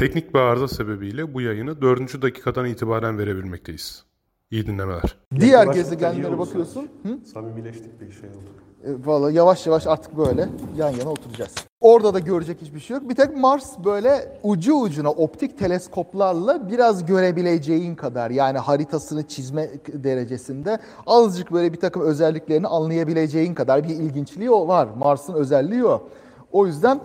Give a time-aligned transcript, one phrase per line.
[0.00, 2.22] Teknik bir arıza sebebiyle bu yayını 4.
[2.22, 4.04] dakikadan itibaren verebilmekteyiz.
[4.50, 5.16] İyi dinlemeler.
[5.40, 6.88] Diğer iyi gezegenlere bakıyorsun.
[7.02, 7.26] Hı?
[7.32, 8.50] Samimileştik bir şey oldu.
[8.84, 11.54] E, Valla yavaş yavaş artık böyle yan yana oturacağız.
[11.80, 13.08] Orada da görecek hiçbir şey yok.
[13.08, 20.78] Bir tek Mars böyle ucu ucuna optik teleskoplarla biraz görebileceğin kadar yani haritasını çizme derecesinde
[21.06, 24.88] azıcık böyle bir takım özelliklerini anlayabileceğin kadar bir ilginçliği o var.
[24.98, 26.08] Mars'ın özelliği o.
[26.52, 27.00] O yüzden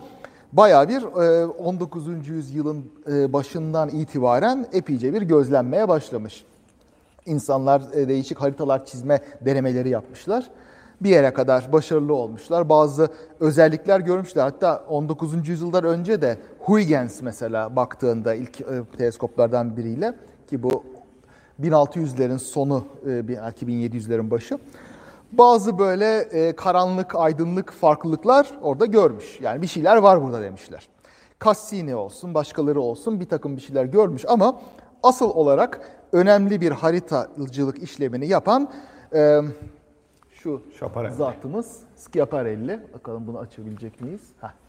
[0.53, 2.27] bayağı bir e, 19.
[2.27, 6.45] yüzyılın e, başından itibaren epeyce bir gözlenmeye başlamış.
[7.25, 10.45] İnsanlar e, değişik haritalar çizme denemeleri yapmışlar.
[11.01, 12.69] Bir yere kadar başarılı olmuşlar.
[12.69, 14.43] Bazı özellikler görmüşler.
[14.43, 15.47] Hatta 19.
[15.47, 18.65] yüzyıldan önce de Huygens mesela baktığında ilk e,
[18.97, 20.13] teleskoplardan biriyle
[20.49, 20.83] ki bu
[21.61, 24.59] 1600'lerin sonu e, belki 1700'lerin başı.
[25.31, 29.39] Bazı böyle e, karanlık, aydınlık farklılıklar orada görmüş.
[29.41, 30.87] Yani bir şeyler var burada demişler.
[31.45, 34.61] Cassini olsun, başkaları olsun bir takım bir şeyler görmüş ama
[35.03, 35.81] asıl olarak
[36.11, 38.69] önemli bir haritacılık işlemini yapan
[39.15, 39.41] e,
[40.31, 41.13] şu Schiaparelli.
[41.13, 42.79] zatımız Schiaparelli.
[42.93, 44.21] Bakalım bunu açabilecek miyiz?
[44.41, 44.64] Heh.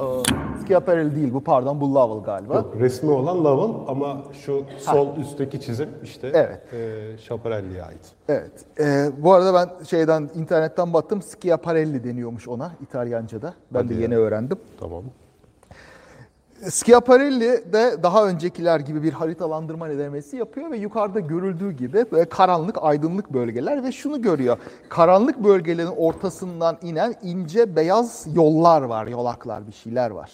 [0.00, 0.22] Aa,
[0.64, 2.54] Schiaparelli değil bu pardon bu Lovell galiba.
[2.54, 6.74] Yok, resmi olan Lovell ama şu sol üstteki çizim işte Evet.
[6.74, 8.00] e, Schiaparelli'ye ait.
[8.28, 8.52] Evet.
[8.80, 13.54] Ee, bu arada ben şeyden internetten baktım Schiaparelli deniyormuş ona İtalyanca'da.
[13.70, 14.00] Ben Hadi de ya.
[14.00, 14.58] yeni öğrendim.
[14.80, 15.02] Tamam.
[16.64, 22.76] Schiaparelli de daha öncekiler gibi bir haritalandırma denemesi yapıyor ve yukarıda görüldüğü gibi böyle karanlık,
[22.82, 24.58] aydınlık bölgeler ve şunu görüyor.
[24.88, 30.30] Karanlık bölgelerin ortasından inen ince beyaz yollar var, yolaklar, bir şeyler var.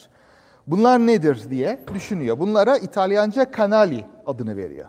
[0.66, 2.38] Bunlar nedir diye düşünüyor.
[2.38, 4.87] Bunlara İtalyanca canali adını veriyor.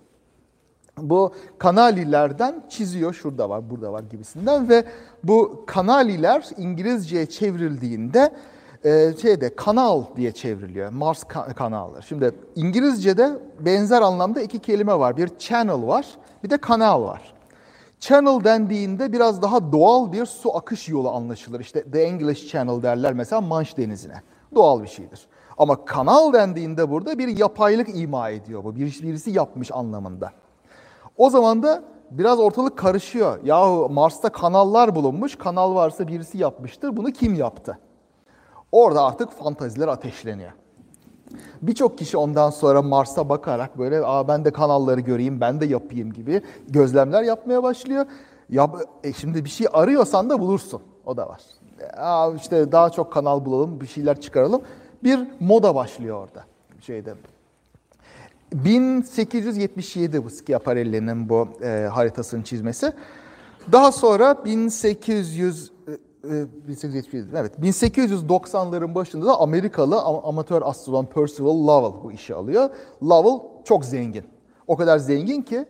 [0.97, 4.83] Bu kanalilerden çiziyor, şurada var, burada var gibisinden ve
[5.23, 8.31] bu kanaliler İngilizceye çevrildiğinde
[8.85, 10.89] e, şeyde kanal diye çevriliyor.
[10.91, 12.03] Mars ka- kanalları.
[12.03, 15.17] Şimdi İngilizce'de benzer anlamda iki kelime var.
[15.17, 16.05] Bir channel var,
[16.43, 17.33] bir de kanal var.
[17.99, 21.59] Channel dendiğinde biraz daha doğal bir su akış yolu anlaşılır.
[21.59, 24.21] İşte The English Channel derler mesela Manş Denizi'ne.
[24.55, 25.27] Doğal bir şeydir.
[25.57, 28.75] Ama kanal dendiğinde burada bir yapaylık ima ediyor bu.
[28.75, 30.31] Bir- Birisi yapmış anlamında.
[31.17, 33.39] O zaman da biraz ortalık karışıyor.
[33.43, 35.35] Yahu Mars'ta kanallar bulunmuş.
[35.35, 36.97] Kanal varsa birisi yapmıştır.
[36.97, 37.77] Bunu kim yaptı?
[38.73, 40.51] Orada artık fantaziler ateşleniyor.
[41.61, 46.13] Birçok kişi ondan sonra Mars'a bakarak böyle Aa, ben de kanalları göreyim, ben de yapayım
[46.13, 48.05] gibi gözlemler yapmaya başlıyor.
[48.49, 48.71] Ya,
[49.03, 50.81] e, şimdi bir şey arıyorsan da bulursun.
[51.05, 51.41] O da var.
[51.97, 54.61] Aa, işte daha çok kanal bulalım, bir şeyler çıkaralım.
[55.03, 56.45] Bir moda başlıyor orada
[56.81, 57.13] şeyde.
[58.53, 62.93] 1877 bu Schiaparelli'nin bu e, haritasını çizmesi.
[63.71, 65.72] Daha sonra 1800 e, e,
[66.23, 72.69] 1877 evet 1890'ların başında da Amerikalı ama- amatör astronom Percival Lovell bu işi alıyor.
[73.03, 74.23] Lovell çok zengin.
[74.67, 75.65] O kadar zengin ki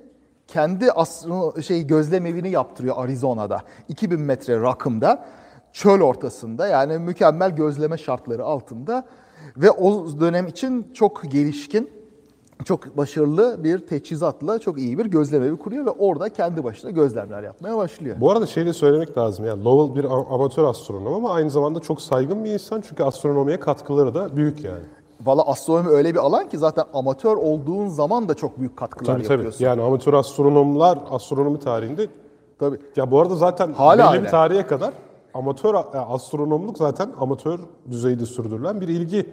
[0.48, 3.62] kendi astro şey gözlem evini yaptırıyor Arizona'da.
[3.90, 5.26] 2000 metre rakımda
[5.74, 9.06] çöl ortasında yani mükemmel gözleme şartları altında
[9.58, 11.90] ve o dönem için çok gelişkin
[12.66, 17.44] çok başarılı bir teçhizatla çok iyi bir gözlem evi kuruyor ve orada kendi başına gözlemler
[17.44, 18.16] yapmaya başlıyor.
[18.20, 19.46] Bu arada şey de söylemek lazım.
[19.46, 22.82] Yani Lowell bir amatör astronom ama aynı zamanda çok saygın bir insan.
[22.90, 24.84] Çünkü astronomiye katkıları da büyük yani.
[25.26, 29.24] Valla astronomi öyle bir alan ki zaten amatör olduğun zaman da çok büyük katkılar Tabii
[29.24, 29.34] tabii.
[29.34, 29.66] yapıyorsun.
[29.66, 32.08] Yani amatör astronomlar astronomi tarihinde
[32.60, 32.78] Tabii.
[32.96, 34.94] ya bu arada zaten Hala belli bir tarihe kadar
[35.34, 37.60] amatör astronomluk zaten amatör
[37.92, 39.30] düzeyde sürdürülen bir ilgi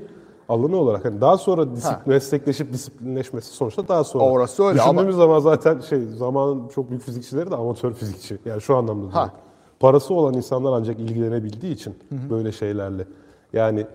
[0.50, 1.04] alanı olarak.
[1.04, 2.02] Hani daha sonra disip- Ha.
[2.06, 4.24] meslekleşip disiplinleşmesi sonuçta daha sonra.
[4.24, 8.38] Orası öyle Düşündüğümüz zaman zaten şey zamanın çok büyük fizikçileri de amatör fizikçi.
[8.44, 9.32] Yani şu anlamda Ha.
[9.80, 11.94] Parası olan insanlar ancak ilgilenebildiği için
[12.30, 13.06] böyle şeylerle.
[13.52, 13.86] Yani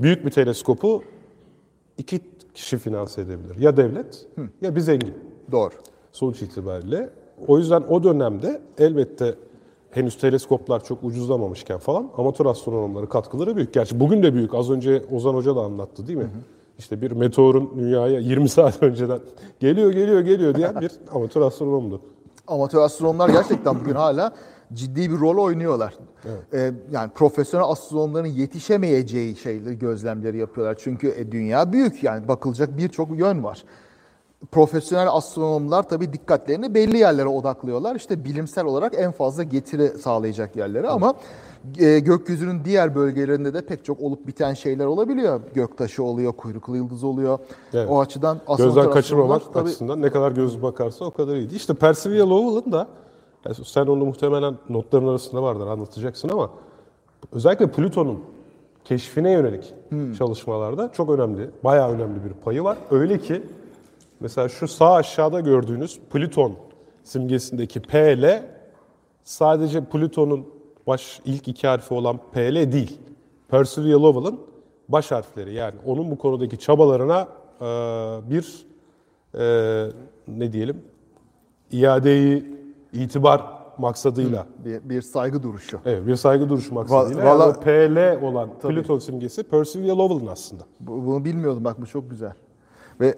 [0.00, 1.02] büyük bir teleskopu
[1.98, 2.20] iki
[2.54, 3.58] kişi finanse edebilir.
[3.58, 4.26] Ya devlet
[4.62, 5.14] ya bir zengin
[5.52, 5.70] Doğru.
[6.12, 7.10] sonuç itibariyle.
[7.48, 9.34] O yüzden o dönemde elbette
[9.96, 13.74] henüz teleskoplar çok ucuzlamamışken falan amatör astronomların katkıları büyük.
[13.74, 14.54] Gerçi bugün de büyük.
[14.54, 16.30] Az önce Ozan Hoca da anlattı değil mi?
[16.78, 19.18] İşte bir meteorun dünyaya 20 saat önceden
[19.60, 22.00] geliyor geliyor geliyor diyen bir amatör astronomdu.
[22.46, 24.32] Amatör astronomlar gerçekten bugün hala
[24.72, 25.94] ciddi bir rol oynuyorlar.
[26.52, 30.76] Ee, yani profesyonel astronomların yetişemeyeceği şeyleri, gözlemleri yapıyorlar.
[30.78, 33.64] Çünkü e, dünya büyük yani bakılacak birçok yön var.
[34.52, 37.96] Profesyonel astronomlar tabii dikkatlerini belli yerlere odaklıyorlar.
[37.96, 41.14] İşte bilimsel olarak en fazla getiri sağlayacak yerlere ama
[41.78, 45.40] e, gökyüzünün diğer bölgelerinde de pek çok olup biten şeyler olabiliyor.
[45.54, 47.38] Göktaşı oluyor, kuyruklu yıldız oluyor.
[47.74, 47.88] Evet.
[47.90, 51.54] O açıdan Gözden kaçırmamak tabii açısından ne kadar göz bakarsa o kadar iyiydi.
[51.54, 52.88] İşte Percival Lowell'ın da
[53.44, 56.50] yani sen onu muhtemelen notların arasında vardır anlatacaksın ama
[57.32, 58.20] özellikle Plüton'un
[58.84, 59.74] keşfine yönelik
[60.18, 62.78] çalışmalarda çok önemli, bayağı önemli bir payı var.
[62.90, 63.42] Öyle ki
[64.20, 66.52] mesela şu sağ aşağıda gördüğünüz Plüton
[67.04, 68.42] simgesindeki PL
[69.24, 70.46] sadece Plüton'un
[70.86, 72.98] baş ilk iki harfi olan PL değil.
[73.48, 74.40] Percival Lowell'ın
[74.88, 77.28] baş harfleri yani onun bu konudaki çabalarına
[77.60, 77.64] e,
[78.30, 78.66] bir
[79.38, 79.86] e,
[80.28, 80.82] ne diyelim
[81.72, 82.44] iadeyi
[82.92, 83.42] itibar
[83.78, 85.80] maksadıyla Bir, bir saygı duruşu.
[85.84, 87.22] Evet, bir saygı duruşu maksadıyla.
[87.22, 90.62] Va- valla- yani PL olan Plüton simgesi Percival Lowell'ın aslında.
[90.80, 92.32] Bu- Bunu bilmiyordum bak bu çok güzel.
[93.00, 93.14] Ve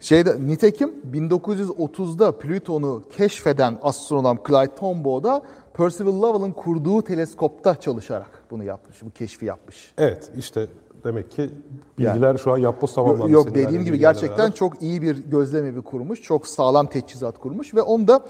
[0.00, 5.42] şeyde nitekim 1930'da Plüton'u keşfeden astronom Clyde Tombaugh da
[5.74, 9.92] Percival Lowell'ın kurduğu teleskopta çalışarak bunu yapmış, bu keşfi yapmış.
[9.98, 10.66] Evet, işte
[11.04, 11.50] demek ki
[11.98, 13.30] bilgiler şu an yapboz tamamlandı.
[13.30, 14.54] Yok dediğim gibi gerçekten beraber.
[14.54, 18.20] çok iyi bir gözlem evi kurmuş, çok sağlam teçhizat kurmuş ve onda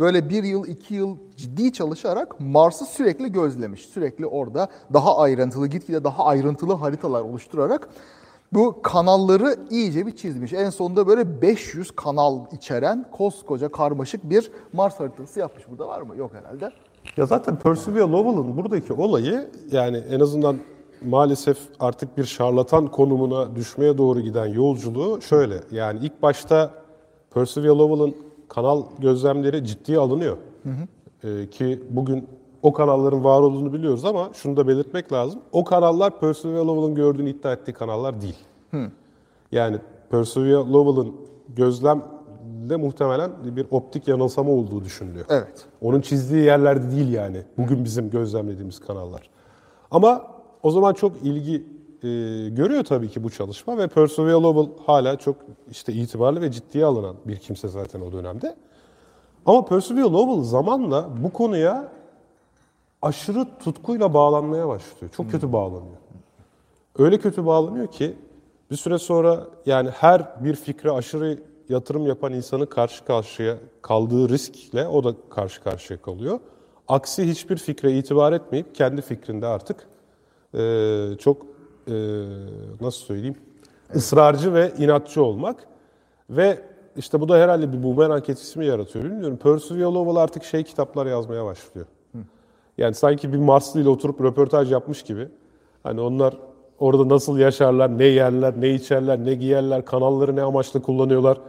[0.00, 3.86] böyle bir yıl, iki yıl ciddi çalışarak Mars'ı sürekli gözlemiş.
[3.86, 7.88] Sürekli orada daha ayrıntılı, gitgide daha ayrıntılı haritalar oluşturarak
[8.52, 10.52] bu kanalları iyice bir çizmiş.
[10.52, 15.64] En sonunda böyle 500 kanal içeren koskoca karmaşık bir Mars haritası yapmış.
[15.70, 16.16] Burada var mı?
[16.16, 16.70] Yok herhalde.
[17.16, 20.56] Ya zaten Percival Lowell'ın buradaki olayı yani en azından
[21.04, 25.60] maalesef artık bir şarlatan konumuna düşmeye doğru giden yolculuğu şöyle.
[25.70, 26.70] Yani ilk başta
[27.34, 28.16] Percival Lowell'ın
[28.48, 30.36] kanal gözlemleri ciddiye alınıyor.
[31.24, 32.28] Ee, ki bugün
[32.66, 35.40] o kanalların var olduğunu biliyoruz ama şunu da belirtmek lazım.
[35.52, 38.36] O kanallar Percival Lowell'ın gördüğünü iddia ettiği kanallar değil.
[39.52, 39.78] Yani
[40.10, 41.16] Percival Lowell'ın
[41.56, 45.26] gözlemde muhtemelen bir optik yanılsama olduğu düşünülüyor.
[45.28, 45.66] Evet.
[45.80, 47.42] Onun çizdiği yerlerde değil yani.
[47.58, 49.30] Bugün bizim gözlemlediğimiz kanallar.
[49.90, 50.26] Ama
[50.62, 51.54] o zaman çok ilgi
[52.02, 52.08] e,
[52.48, 55.36] görüyor tabii ki bu çalışma ve Percival Lowell hala çok
[55.70, 58.56] işte itibarlı ve ciddiye alınan bir kimse zaten o dönemde.
[59.46, 61.95] Ama Percival Lowell zamanla bu konuya
[63.02, 65.12] aşırı tutkuyla bağlanmaya başlıyor.
[65.16, 65.96] Çok kötü bağlanıyor.
[66.98, 68.14] Öyle kötü bağlanıyor ki
[68.70, 71.38] bir süre sonra yani her bir fikre aşırı
[71.68, 76.40] yatırım yapan insanın karşı karşıya kaldığı riskle o da karşı karşıya kalıyor.
[76.88, 79.86] Aksi hiçbir fikre itibar etmeyip kendi fikrinde artık
[80.54, 81.46] eee, çok
[81.86, 82.24] eee,
[82.80, 83.36] nasıl söyleyeyim
[83.94, 85.66] ısrarcı ve inatçı olmak
[86.30, 86.58] ve
[86.96, 89.36] işte bu da herhalde bir bumerang etkisi mi yaratıyor bilmiyorum.
[89.36, 91.86] Percival Lowell artık şey kitaplar yazmaya başlıyor.
[92.78, 95.28] Yani sanki bir Marslı ile oturup röportaj yapmış gibi.
[95.82, 96.38] Hani onlar
[96.78, 101.40] orada nasıl yaşarlar, ne yerler, ne içerler, ne giyerler, kanalları ne amaçla kullanıyorlar.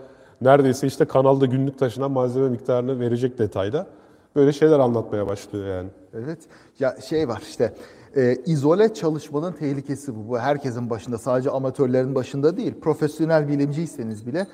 [0.41, 3.87] Neredeyse işte kanalda günlük taşınan malzeme miktarını verecek detayda.
[4.35, 5.89] Böyle şeyler anlatmaya başlıyor yani.
[6.13, 6.39] Evet.
[6.79, 7.73] Ya şey var işte
[8.15, 10.29] e, izole çalışmanın tehlikesi bu.
[10.29, 12.73] Bu herkesin başında sadece amatörlerin başında değil.
[12.81, 14.47] Profesyonel bilimciyseniz bile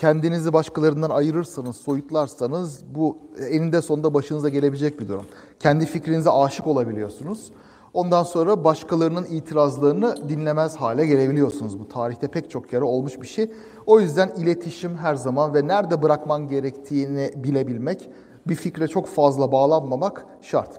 [0.00, 3.18] kendinizi başkalarından ayırırsanız, soyutlarsanız bu
[3.50, 5.26] eninde sonunda başınıza gelebilecek bir durum.
[5.58, 7.52] Kendi fikrinize aşık olabiliyorsunuz.
[7.94, 11.80] Ondan sonra başkalarının itirazlarını dinlemez hale gelebiliyorsunuz.
[11.80, 13.52] Bu tarihte pek çok kere olmuş bir şey.
[13.86, 18.08] O yüzden iletişim her zaman ve nerede bırakman gerektiğini bilebilmek,
[18.48, 20.70] bir fikre çok fazla bağlanmamak şart.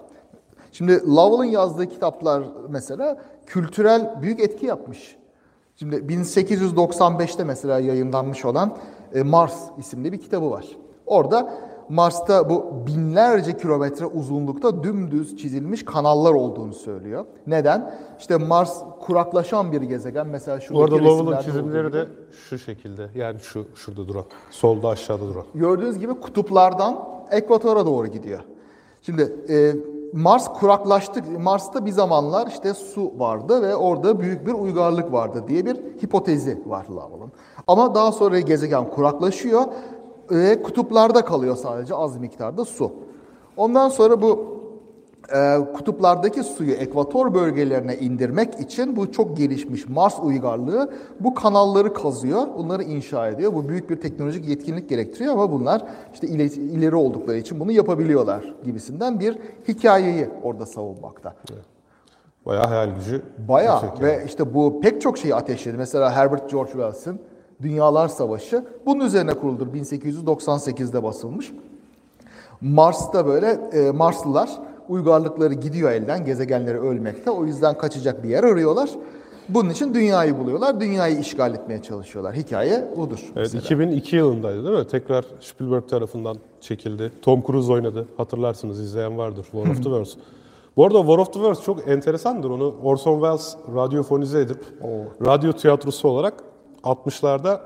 [0.72, 5.16] Şimdi Lowell'ın yazdığı kitaplar mesela kültürel büyük etki yapmış.
[5.76, 8.76] Şimdi 1895'te mesela yayınlanmış olan
[9.24, 10.66] Mars isimli bir kitabı var.
[11.06, 11.52] Orada
[11.88, 17.24] Mars'ta bu binlerce kilometre uzunlukta dümdüz çizilmiş kanallar olduğunu söylüyor.
[17.46, 17.94] Neden?
[18.18, 20.26] İşte Mars kuraklaşan bir gezegen.
[20.26, 22.06] Mesela Bu şuradaki arada Lowell'ın çizimleri de
[22.48, 23.08] şu şekilde.
[23.14, 24.24] Yani şu şurada duran.
[24.50, 25.44] Solda aşağıda duran.
[25.54, 28.40] Gördüğünüz gibi kutuplardan ekvatora doğru gidiyor.
[29.02, 29.72] Şimdi e,
[30.12, 31.22] Mars kuraklaştı.
[31.40, 36.58] Mars'ta bir zamanlar işte su vardı ve orada büyük bir uygarlık vardı diye bir hipotezi
[36.66, 37.32] var Lowell'ın.
[37.66, 39.62] Ama daha sonra gezegen kuraklaşıyor
[40.30, 42.92] ve kutuplarda kalıyor sadece az miktarda su.
[43.56, 44.52] Ondan sonra bu
[45.34, 52.42] e, kutuplardaki suyu ekvator bölgelerine indirmek için bu çok gelişmiş Mars uygarlığı bu kanalları kazıyor,
[52.58, 53.54] bunları inşa ediyor.
[53.54, 58.54] Bu büyük bir teknolojik yetkinlik gerektiriyor ama bunlar işte ile- ileri oldukları için bunu yapabiliyorlar
[58.64, 59.38] gibisinden bir
[59.68, 61.34] hikayeyi orada savunmakta.
[62.46, 63.22] Bayağı hayal gücü.
[63.48, 65.76] Bayağı ve işte bu pek çok şeyi ateşledi.
[65.76, 67.20] Mesela Herbert George Wells'ın
[67.62, 69.66] Dünyalar Savaşı bunun üzerine kuruldur.
[69.66, 71.52] 1898'de basılmış.
[72.60, 74.50] Mars'ta böyle e, Marslılar
[74.88, 77.30] uygarlıkları gidiyor elden, gezegenleri ölmekte.
[77.30, 78.90] O yüzden kaçacak bir yer arıyorlar.
[79.48, 82.34] Bunun için dünyayı buluyorlar, dünyayı işgal etmeye çalışıyorlar.
[82.36, 83.18] Hikaye budur.
[83.24, 83.60] Evet, mesela.
[83.60, 84.86] 2002 yılındaydı değil mi?
[84.86, 87.12] Tekrar Spielberg tarafından çekildi.
[87.22, 88.08] Tom Cruise oynadı.
[88.16, 89.42] Hatırlarsınız izleyen vardır.
[89.42, 90.14] War of the Worlds.
[90.76, 92.50] Bu arada War of the Worlds çok enteresandır.
[92.50, 94.64] Onu Orson Welles radyofonize edip
[95.26, 96.34] radyo tiyatrosu olarak
[96.84, 97.60] 60'larda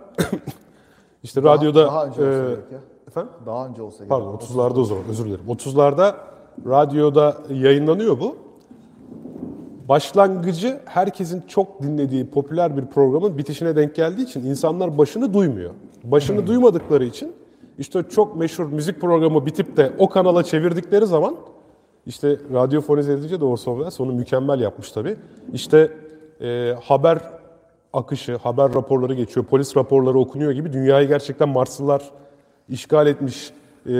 [1.22, 2.80] işte Daha- radyoda daha önce e, ya.
[3.08, 3.32] efendim?
[3.46, 4.04] Daha önce olsa.
[4.08, 5.44] Pardon 30'larda o zaman özür dilerim.
[5.48, 6.14] 30'larda
[6.66, 8.36] radyoda yayınlanıyor bu.
[9.88, 15.70] başlangıcı herkesin çok dinlediği popüler bir programın bitişine denk geldiği için insanlar başını duymuyor.
[16.04, 17.32] Başını duymadıkları için
[17.78, 21.36] işte çok meşhur müzik programı bitip de o kanala çevirdikleri zaman
[22.06, 25.16] işte radyofonize edince de Orson Welles onu mükemmel yapmış tabii.
[25.52, 25.92] İşte
[26.40, 27.18] e, haber
[27.96, 32.10] akışı, haber raporları geçiyor, polis raporları okunuyor gibi dünyayı gerçekten Marslılar
[32.68, 33.50] işgal etmiş
[33.86, 33.92] e,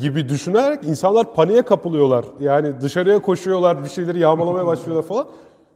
[0.00, 2.24] gibi düşünerek insanlar paniğe kapılıyorlar.
[2.40, 5.26] Yani dışarıya koşuyorlar, bir şeyleri yağmalamaya başlıyorlar falan.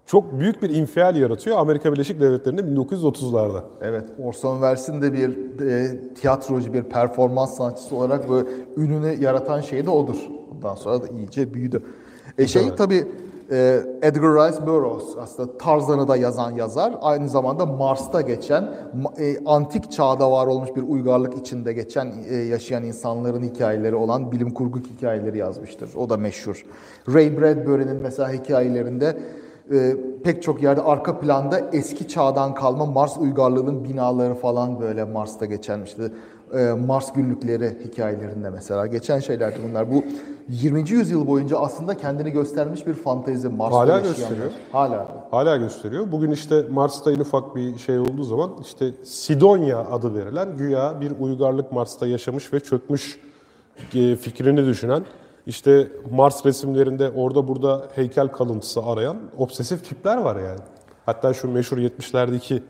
[0.07, 3.61] Çok büyük bir infial yaratıyor Amerika Birleşik Devletleri'nde 1930'larda.
[3.81, 9.87] Evet, Orson Welles'in de bir e, tiyatrocu, bir performans sanatçısı olarak böyle ününü yaratan şey
[9.87, 10.16] de odur.
[10.54, 11.83] Ondan sonra da iyice büyüdü.
[12.38, 13.07] E şey tabii
[13.53, 16.95] e, Edgar Rice Burroughs aslında Tarzan'ı da yazan yazar.
[17.01, 18.63] Aynı zamanda Mars'ta geçen,
[19.19, 24.51] e, antik çağda var olmuş bir uygarlık içinde geçen, e, yaşayan insanların hikayeleri olan bilim
[24.51, 25.91] kurgu hikayeleri yazmıştır.
[25.97, 26.65] O da meşhur.
[27.15, 29.17] Ray Bradbury'nin mesela hikayelerinde
[29.73, 35.47] e, pek çok yerde arka planda eski çağdan kalma Mars uygarlığının binaları falan böyle Mars'ta
[35.47, 36.11] geçen işte e,
[36.87, 39.93] Mars günlükleri hikayelerinde mesela geçen şeylerdi bunlar.
[39.93, 40.05] Bu
[40.49, 40.91] 20.
[40.91, 44.17] yüzyıl boyunca aslında kendini göstermiş bir fantezi Mars'ta Hala yaşayanlar.
[44.19, 44.51] gösteriyor.
[44.73, 45.27] Hala.
[45.31, 46.13] Hala gösteriyor.
[46.13, 51.13] Bugün işte Mars'ta en ufak bir şey olduğu zaman işte Sidonya adı verilen güya bir
[51.21, 53.21] uygarlık Mars'ta yaşamış ve çökmüş
[53.95, 55.05] e, fikrini düşünen
[55.47, 60.61] işte Mars resimlerinde orada burada heykel kalıntısı arayan obsesif tipler var yani.
[61.07, 62.63] Hatta şu meşhur 70'lerdeki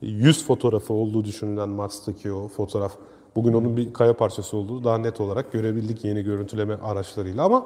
[0.00, 2.92] yüz fotoğrafı olduğu düşünülen Mars'taki o fotoğraf.
[3.36, 7.64] Bugün onun bir kaya parçası olduğu daha net olarak görebildik yeni görüntüleme araçlarıyla ama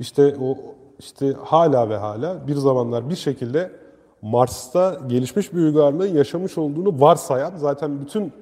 [0.00, 0.56] işte o
[0.98, 3.70] işte hala ve hala bir zamanlar bir şekilde
[4.22, 8.32] Mars'ta gelişmiş bir uygarlığın yaşamış olduğunu varsayan zaten bütün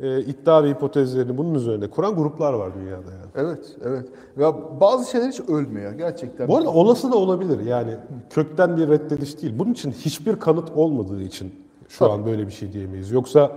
[0.00, 3.30] e, iddia ve hipotezlerini bunun üzerine kuran gruplar var dünyada yani.
[3.34, 4.08] Evet, evet.
[4.38, 6.48] Ya bazı şeyler hiç ölmüyor gerçekten.
[6.48, 7.94] Bu arada olası da olabilir yani
[8.30, 9.54] kökten bir reddediş değil.
[9.58, 11.54] Bunun için hiçbir kanıt olmadığı için
[11.88, 13.10] şu an böyle bir şey diyemeyiz.
[13.10, 13.52] Yoksa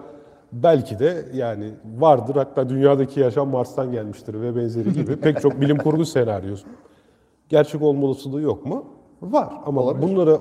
[0.52, 5.78] belki de yani vardır hatta dünyadaki yaşam Mars'tan gelmiştir ve benzeri gibi pek çok bilim
[5.78, 6.68] kurgu senaryosu.
[7.50, 8.86] Gerçek olma olasılığı yok mu?
[9.22, 10.08] Var ama Olabilir.
[10.08, 10.38] bunları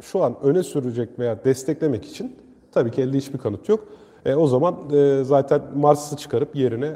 [0.00, 2.36] şu an öne sürecek veya desteklemek için
[2.72, 3.80] tabii ki elde hiçbir kanıt yok.
[4.26, 6.90] E, o zaman e, zaten Mars'ı çıkarıp yerine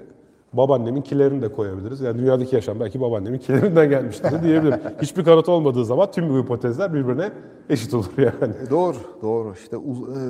[0.52, 2.00] babaannemin kilerini de koyabiliriz.
[2.00, 4.80] Yani dünyadaki yaşam belki babaannemin kilerinden gelmiştir diyebilirim.
[5.02, 7.30] Hiçbir kanıt olmadığı zaman tüm bu hipotezler birbirine
[7.70, 8.52] eşit olur yani.
[8.66, 9.52] E, Doğru, doğru.
[9.54, 10.20] İşte uz- e,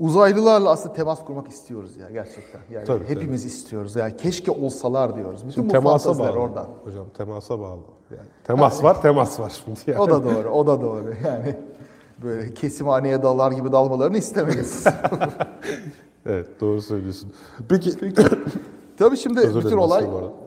[0.00, 2.60] uzaylılarla aslında temas kurmak istiyoruz ya gerçekten.
[2.70, 3.96] Yani Tabii, hepimiz istiyoruz.
[3.96, 5.40] Yani keşke olsalar diyoruz.
[5.40, 6.30] Bütün Şimdi bu temasa bağlı.
[6.30, 6.68] oradan.
[6.84, 7.80] Hocam temasa bağlı.
[8.10, 9.80] Yani temas var, temas var şimdi.
[9.86, 10.00] Yani.
[10.00, 11.14] O da doğru, o da doğru.
[11.24, 11.56] Yani
[12.22, 14.84] böyle kesimhaneye dalar gibi dalmalarını istemeyiz.
[16.26, 17.32] Evet, doğru söylüyorsun.
[17.68, 17.90] Peki,
[18.98, 20.06] Tabii şimdi Özür bütün olay.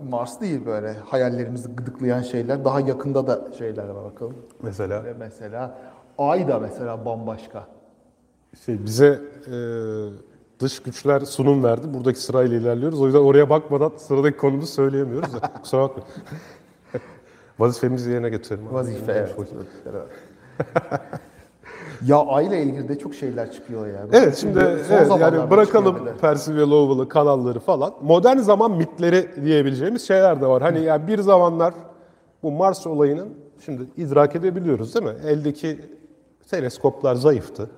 [0.09, 2.65] Mars değil böyle hayallerimizi gıdıklayan şeyler.
[2.65, 4.35] Daha yakında da şeyler var bakalım.
[4.61, 5.77] mesela Ve mesela
[6.17, 7.67] Ay da mesela bambaşka.
[8.65, 9.55] Şey bize e,
[10.59, 11.93] dış güçler sunum verdi.
[11.93, 13.01] Buradaki sırayla ilerliyoruz.
[13.01, 15.33] O yüzden oraya bakmadan sıradaki konumuzu söyleyemiyoruz.
[15.33, 15.39] da.
[15.61, 16.09] Kusura bakmayın.
[17.59, 18.67] Vazifemizi yerine getirelim.
[18.67, 18.73] abi.
[18.73, 19.35] Vazife evet.
[22.05, 24.07] Ya Ay ile ilgili de çok şeyler çıkıyor ya.
[24.13, 26.17] Evet şimdi Son evet, zamanlarda yani bırakalım çıkıyor.
[26.17, 27.93] Percy ve Lowell'ı, kanalları falan.
[28.01, 30.61] Modern zaman mitleri diyebileceğimiz şeyler de var.
[30.61, 31.73] Hani yani bir zamanlar
[32.43, 33.29] bu Mars olayının
[33.65, 35.15] şimdi idrak edebiliyoruz değil mi?
[35.25, 35.79] Eldeki
[36.49, 37.69] teleskoplar zayıftı.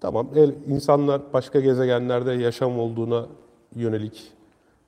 [0.00, 3.26] Tamam el, insanlar başka gezegenlerde yaşam olduğuna
[3.74, 4.32] yönelik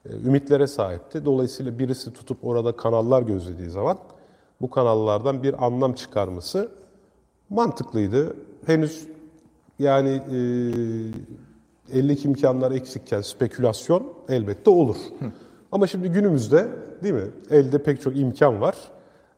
[0.07, 1.25] e, ümitlere sahipti.
[1.25, 3.99] Dolayısıyla birisi tutup orada kanallar gözlediği zaman
[4.61, 6.69] bu kanallardan bir anlam çıkarması
[7.51, 8.37] mantıklıydı.
[8.67, 9.09] Henüz
[9.79, 10.39] yani e,
[11.99, 14.97] eldeki imkanlar eksikken spekülasyon elbette olur.
[15.73, 16.69] Ama şimdi günümüzde
[17.03, 17.31] değil mi?
[17.51, 18.77] Elde pek çok imkan var.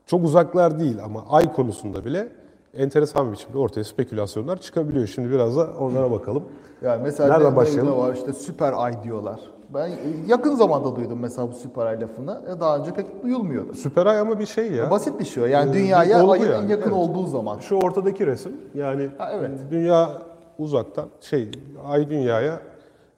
[0.06, 2.39] Çok uzaklar değil ama ay konusunda bile
[2.74, 5.06] enteresan bir biçimde ortaya spekülasyonlar çıkabiliyor.
[5.06, 6.44] Şimdi biraz da onlara bakalım.
[6.82, 7.98] Yani mesela Nereden ne- başlayalım?
[7.98, 9.40] var işte süper ay diyorlar.
[9.74, 9.90] Ben
[10.26, 12.42] yakın zamanda duydum mesela bu süper ay lafını.
[12.56, 13.74] E, Daha önce pek duyulmuyordu.
[13.74, 14.90] Süper ay ama bir şey ya.
[14.90, 15.46] Basit bir şey o.
[15.46, 16.92] Yani Ee, dünyaya olgu ayın en yani, yakın evet.
[16.92, 17.58] olduğu zaman.
[17.58, 19.50] Şu ortadaki resim yani Ha, evet.
[19.70, 20.10] dünya
[20.58, 21.50] uzaktan şey
[21.86, 22.60] ay dünyaya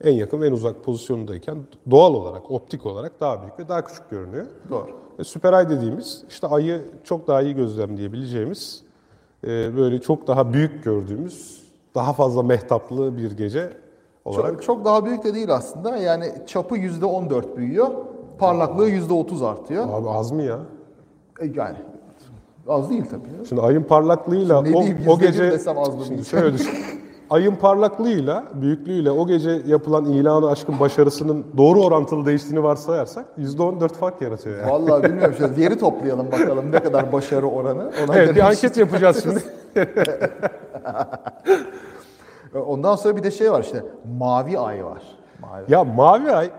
[0.04, 1.56] en yakın en uzak pozisyondayken
[1.90, 4.47] doğal olarak optik olarak daha büyük ve daha küçük görünüyor.
[4.71, 4.90] Doğru.
[5.18, 8.91] E, süper ay dediğimiz işte ayı çok daha iyi gözlemleyebileceğimiz e,
[9.46, 11.62] böyle çok daha büyük gördüğümüz
[11.94, 13.70] daha fazla mehtaplı bir gece
[14.25, 15.96] olarak Çok, çok daha büyük de değil aslında.
[15.96, 17.88] Yani çapı %14 büyüyor.
[18.38, 19.84] Parlaklığı %30 artıyor.
[19.90, 20.58] abi az mı ya?
[21.40, 21.76] E, Yani
[22.68, 23.46] az değil tabii.
[23.49, 26.70] Şimdi ayın parlaklığıyla Ne o, diyeyim, o gece desem az mı şimdi şöyle düşün.
[27.32, 34.22] Ayın parlaklığıyla, büyüklüğüyle o gece yapılan ilanı aşkın başarısının doğru orantılı değiştiğini varsayarsak %14 fark
[34.22, 34.70] yaratıyor yani.
[34.70, 35.34] Vallahi bilmiyorum.
[35.38, 37.90] Şöyle veri toplayalım bakalım ne kadar başarı oranı.
[38.04, 39.42] Ona Evet bir anket yapacağız şimdi.
[42.66, 43.84] Ondan sonra bir de şey var işte
[44.18, 45.02] mavi ay var.
[45.40, 45.64] Mavi.
[45.68, 46.50] Ya Mavi Ay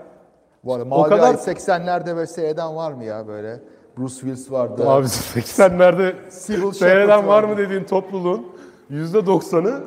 [0.64, 3.60] Bu arada mavi kadar- ay 80'lerde böyle seyreden var mı ya böyle?
[3.98, 4.90] Bruce Willis vardı.
[4.90, 6.14] Abi 80'lerde
[6.48, 8.48] Civil seyreden var mı dediğin topluluğun
[8.92, 9.84] %90'ı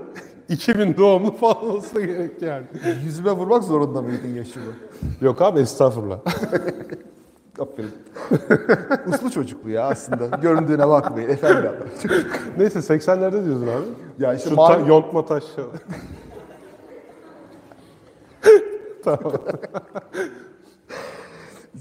[0.49, 2.65] 2000 doğumlu falan olsa gerek yani.
[3.05, 4.73] Yüzüme vurmak zorunda mıydın yaşımı?
[5.21, 6.19] Yok abi estağfurullah.
[7.59, 7.91] Aferin.
[9.15, 10.37] Uslu çocuk bu ya aslında.
[10.37, 11.71] Göründüğüne bakmayın efendim.
[12.59, 13.85] Neyse 80'lerde diyorsun abi.
[14.25, 15.45] Ya işte Şu mavi- ta- yontma taş.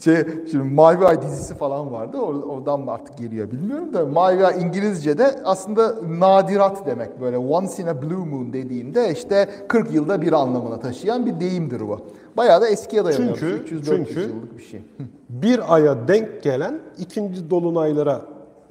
[0.04, 2.18] Şey, şimdi Mavi Ay dizisi falan vardı.
[2.18, 4.06] Or- Oradan mı artık geliyor bilmiyorum da.
[4.06, 7.22] Mavi Ay İngilizce'de aslında nadirat demek.
[7.22, 11.82] Böyle once in a blue moon dediğinde işte 40 yılda bir anlamına taşıyan bir deyimdir
[11.82, 12.00] bu.
[12.38, 13.38] Bayağı da eskiye dayanıyor.
[13.40, 14.82] Çünkü- 300 çünkü- 400 yıllık bir şey.
[15.30, 18.22] Bir aya denk gelen ikinci dolunaylara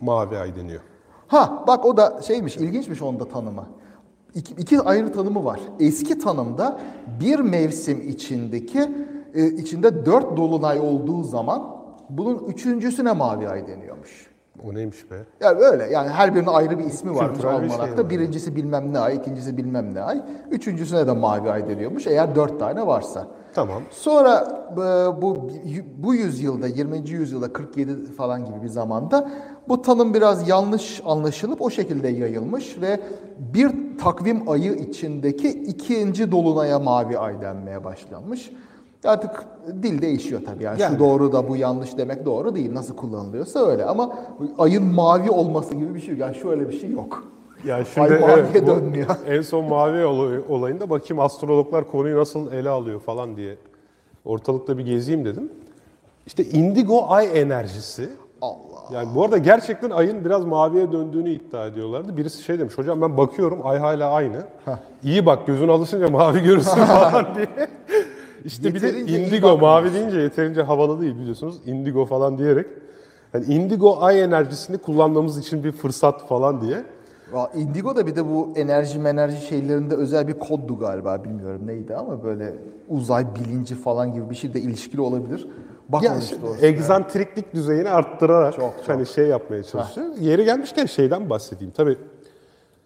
[0.00, 0.80] Mavi Ay deniyor.
[1.28, 3.64] Ha bak o da şeymiş ilginçmiş onda tanımı.
[4.34, 5.60] İki, iki ayrı tanımı var.
[5.80, 6.80] Eski tanımda
[7.20, 8.90] bir mevsim içindeki
[9.34, 11.76] e, içinde dört dolunay olduğu zaman
[12.10, 14.34] bunun üçüncüsüne mavi ay deniyormuş.
[14.64, 15.14] O neymiş be?
[15.40, 18.02] Yani öyle yani her birinin ayrı bir ismi varmış Kültürel şey almanakta.
[18.04, 18.10] var.
[18.10, 20.22] Birincisi bilmem ne ay, ikincisi bilmem ne ay.
[20.50, 23.26] Üçüncüsüne de mavi ay deniyormuş eğer dört tane varsa.
[23.54, 23.82] Tamam.
[23.90, 25.50] Sonra e, bu
[25.98, 27.10] bu yüzyılda 20.
[27.10, 29.30] yüzyılda 47 falan gibi bir zamanda
[29.68, 33.00] bu tanım biraz yanlış anlaşılıp o şekilde yayılmış ve
[33.38, 38.50] bir takvim ayı içindeki ikinci dolunaya mavi ay denmeye başlanmış.
[39.06, 39.30] Artık
[39.82, 40.92] dil değişiyor tabii yani, Yani.
[40.94, 44.18] şu doğru da bu yanlış demek doğru değil nasıl kullanılıyorsa öyle ama
[44.58, 46.18] ayın mavi olması gibi bir şey yok.
[46.20, 47.24] Yani şöyle bir şey yok.
[47.64, 49.06] Ya Ay maviye bu dönmüyor.
[49.26, 53.56] En son mavi olay- olayında bakayım astrologlar konuyu nasıl ele alıyor falan diye
[54.24, 55.52] ortalıkta bir gezeyim dedim.
[56.26, 58.08] İşte indigo ay enerjisi.
[58.42, 58.54] Allah.
[58.92, 62.16] Yani bu arada gerçekten ayın biraz maviye döndüğünü iddia ediyorlardı.
[62.16, 64.42] Birisi şey demiş, hocam ben bakıyorum ay hala aynı.
[65.02, 67.68] İyi bak gözün alışınca mavi görürsün falan diye.
[68.44, 71.60] İşte bir de indigo, mavi deyince yeterince havalı değil biliyorsunuz.
[71.66, 72.66] Indigo falan diyerek.
[73.34, 76.84] Yani indigo ay enerjisini kullanmamız için bir fırsat falan diye.
[77.34, 81.96] Ya Indigo da bir de bu enerji enerji şeylerinde özel bir koddu galiba bilmiyorum neydi
[81.96, 82.54] ama böyle
[82.88, 85.40] uzay bilinci falan gibi bir şey de ilişkili olabilir.
[85.40, 85.52] Ya
[85.88, 88.88] Bakmamış işte egzantriklik düzeyini arttırarak Çok, çok.
[88.88, 90.06] hani şey yapmaya çalışıyor.
[90.20, 91.72] Yeri gelmişken şeyden bahsedeyim.
[91.76, 91.98] Tabii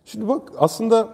[0.05, 1.09] şimdi bak aslında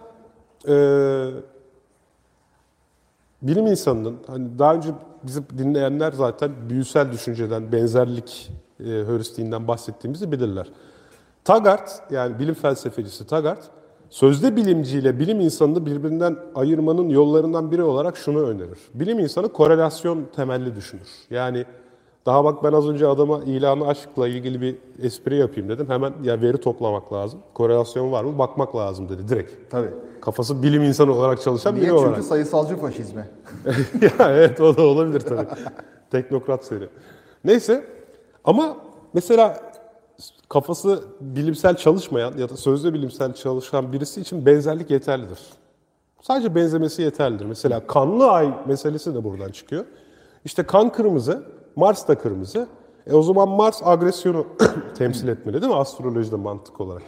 [3.44, 4.88] bilim insanının hani daha önce
[5.22, 10.66] bizi dinleyenler zaten büyüsel düşünceden, benzerlik e, heuristiğinden bahsettiğimizi bilirler.
[11.44, 13.70] Taggart yani bilim felsefecisi Taggart
[14.10, 18.78] sözde bilimciyle bilim insanını birbirinden ayırmanın yollarından biri olarak şunu önerir.
[18.94, 21.08] Bilim insanı korelasyon temelli düşünür.
[21.30, 21.64] Yani
[22.26, 25.86] daha bak ben az önce adama ilanı aşkla ilgili bir espri yapayım dedim.
[25.88, 27.40] Hemen ya veri toplamak lazım.
[27.54, 28.38] Korelasyon var mı?
[28.38, 29.70] Bakmak lazım dedi direkt.
[29.70, 29.90] Tabii.
[30.20, 31.84] Kafası bilim insanı olarak çalışan Niye?
[31.84, 32.14] biri olarak.
[32.14, 33.28] Çünkü sayısalcı faşizmi.
[34.02, 35.46] ya evet o da olabilir tabii.
[36.10, 36.88] Teknokrat seri.
[37.44, 37.84] Neyse
[38.44, 38.76] ama
[39.14, 39.60] mesela
[40.48, 45.38] kafası bilimsel çalışmayan ya da sözde bilimsel çalışan birisi için benzerlik yeterlidir.
[46.22, 47.44] Sadece benzemesi yeterlidir.
[47.44, 49.84] Mesela kanlı ay meselesi de buradan çıkıyor.
[50.44, 51.42] İşte kan kırmızı,
[51.76, 52.66] Mars da kırmızı.
[53.06, 54.46] E o zaman Mars agresyonu
[54.98, 57.02] temsil etmeli değil mi astrolojide mantık olarak?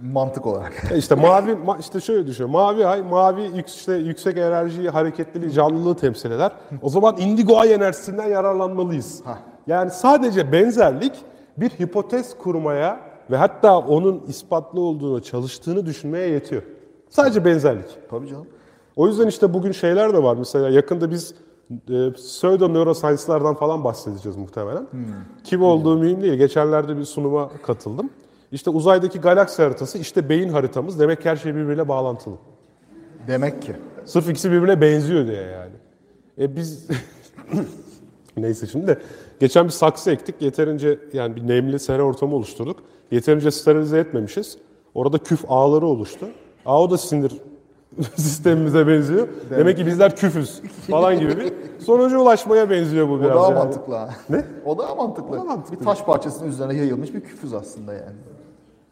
[0.00, 0.72] Mantık olarak.
[0.92, 2.50] E İşte mavi ma- işte şöyle düşün.
[2.50, 6.52] Mavi ay mavi yük- işte yüksek enerjiyi, hareketliliği, canlılığı temsil eder.
[6.82, 9.22] O zaman indigo ay enerjisinden yararlanmalıyız.
[9.66, 11.12] Yani sadece benzerlik
[11.56, 16.62] bir hipotez kurmaya ve hatta onun ispatlı olduğunu, çalıştığını düşünmeye yetiyor.
[17.10, 17.86] Sadece benzerlik.
[18.10, 18.46] Tabii canım.
[18.96, 20.36] O yüzden işte bugün şeyler de var.
[20.36, 21.34] Mesela yakında biz
[21.90, 24.86] e, pseudo neuroscience'lardan falan bahsedeceğiz muhtemelen.
[25.44, 26.34] Kim olduğu mühim değil.
[26.34, 28.10] Geçenlerde bir sunuma katıldım.
[28.52, 31.00] İşte uzaydaki galaksi haritası, işte beyin haritamız.
[31.00, 32.34] Demek ki her şey birbiriyle bağlantılı.
[33.26, 33.76] Demek ki.
[34.04, 35.74] Sırf ikisi birbirine benziyor diye yani.
[36.38, 36.88] E biz...
[38.36, 38.98] Neyse şimdi de
[39.40, 40.34] geçen bir saksı ektik.
[40.42, 42.82] Yeterince yani bir nemli sera ortamı oluşturduk.
[43.10, 44.58] Yeterince sterilize etmemişiz.
[44.94, 46.26] Orada küf ağları oluştu.
[46.66, 47.32] Aa o da sinir
[48.16, 49.28] sistemimize benziyor.
[49.50, 51.52] Demek ki bizler küfüz falan gibi bir
[51.84, 53.36] sonuca ulaşmaya benziyor bu O biraz.
[53.36, 53.54] daha yani.
[53.54, 54.10] mantıklı ha.
[54.30, 54.44] Ne?
[54.64, 55.36] O daha mantıklı.
[55.36, 55.80] O da mantıklı.
[55.80, 58.16] Bir taş parçasının üzerine yayılmış bir küfüz aslında yani.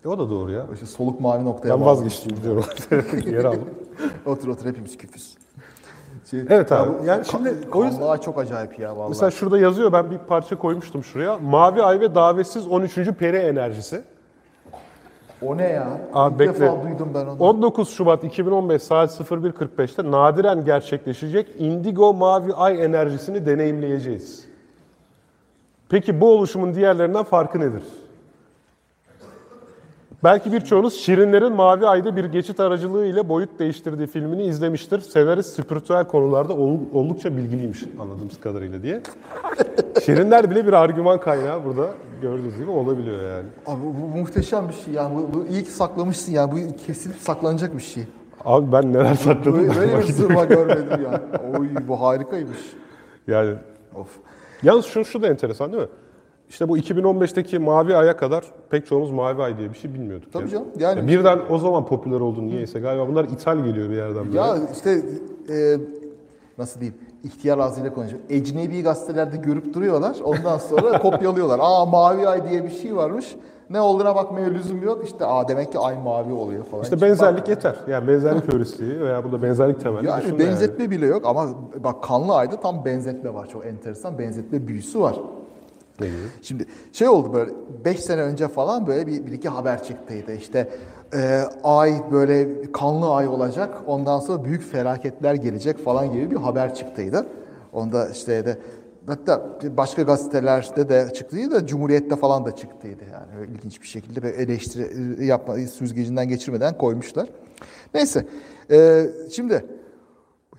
[0.05, 0.67] E, o da doğru ya.
[0.75, 2.65] İşte soluk mavi noktaya Ben vazgeçtim gidiyorum.
[3.27, 3.65] Yer aldım.
[4.27, 5.35] Otur otur hepimiz küfüz.
[6.31, 9.09] Şey, Evet abi, bu yani şimdi o yüzden- çok acayip ya vallahi.
[9.09, 11.39] Mesela şurada yazıyor ben bir parça koymuştum şuraya.
[11.39, 12.95] Mavi ay ve davetsiz 13.
[13.13, 14.03] peri enerjisi.
[15.43, 16.01] O ne ya?
[16.15, 16.61] Abi İlk bekle.
[16.67, 17.37] defa duydum ben onu.
[17.43, 24.45] 19 Şubat 2015 saat 01.45'te nadiren gerçekleşecek indigo mavi ay enerjisini deneyimleyeceğiz.
[25.89, 27.83] Peki bu oluşumun diğerlerinden farkı nedir?
[30.25, 35.01] Belki birçoğunuz Şirinlerin Mavi Ay'da bir geçit aracılığı ile boyut değiştirdiği filmini izlemiştir.
[35.01, 39.01] Senarist spiritüel konularda ol- oldukça bilgiliymiş anladığımız kadarıyla diye.
[40.05, 41.91] Şirinler bile bir argüman kaynağı burada
[42.23, 43.47] gördüğünüz gibi olabiliyor yani.
[43.67, 45.11] Abi bu, muhteşem bir şey ya.
[45.15, 46.53] Bu, bu iyi ki saklamışsın ya.
[46.53, 46.57] Bu
[46.87, 48.03] kesilip saklanacak bir şey.
[48.45, 51.23] Abi ben neler sakladım Böyle, böyle bir zırva görmedim ya.
[51.59, 52.59] Oy bu harikaymış.
[53.27, 53.55] Yani
[53.95, 54.09] Of.
[54.63, 55.89] Yalnız şu, şu da enteresan değil mi?
[56.51, 60.33] İşte bu 2015'teki Mavi Ay'a kadar pek çoğumuz Mavi Ay diye bir şey bilmiyorduk.
[60.33, 60.51] Tabii yani.
[60.53, 62.81] canım, yani- Ya birden o zaman popüler oldu niyeyse.
[62.81, 64.39] Galiba bunlar ithal geliyor bir yerden böyle.
[64.39, 65.03] Ya işte
[65.51, 65.77] e,
[66.59, 68.21] nasıl diyeyim ihtiyar ağzıyla konuşuyor.
[68.31, 70.17] Ecnebi gazetelerde görüp duruyorlar.
[70.25, 71.59] Ondan sonra kopyalıyorlar.
[71.63, 73.37] Aa mavi ay diye bir şey varmış.
[73.71, 75.05] Ne olduğuna bakmaya lüzum yok.
[75.05, 76.83] İşte aa demek ki ay mavi oluyor falan.
[76.83, 77.77] İşte Hiç benzerlik bak- yeter.
[77.89, 81.47] Yani benzerlik heurisliği veya burada benzerlik temelli Yani benzetme bile yok ama
[81.85, 83.49] bak kanlı ayda tam benzetme var.
[83.53, 85.17] Çok enteresan benzetme büyüsü var.
[86.07, 86.17] Gibi?
[86.43, 87.51] Şimdi şey oldu böyle
[87.85, 90.35] 5 sene önce falan böyle bir, bir iki haber çıktıydı.
[90.35, 90.69] İşte
[91.15, 93.83] e, ay böyle kanlı ay olacak.
[93.87, 97.27] Ondan sonra büyük felaketler gelecek falan gibi bir haber çıktıydı.
[97.73, 98.59] Onda işte de
[99.07, 99.43] hatta
[99.77, 103.03] başka gazetelerde de çıktıydı da Cumhuriyet'te falan da çıktıydı.
[103.13, 107.29] Yani öyle ilginç bir şekilde bir eleştiri yapma süzgecinden geçirmeden koymuşlar.
[107.95, 108.27] Neyse.
[108.71, 109.65] e, şimdi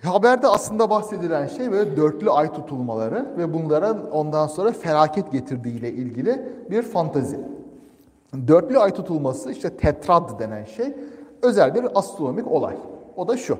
[0.04, 6.54] Haberde aslında bahsedilen şey böyle dörtlü ay tutulmaları ve bunların ondan sonra felaket getirdiğiyle ilgili
[6.70, 7.40] bir fantazi.
[8.48, 10.96] Dörtlü ay tutulması işte tetrad denen şey
[11.42, 12.76] özel bir astronomik olay.
[13.16, 13.58] O da şu.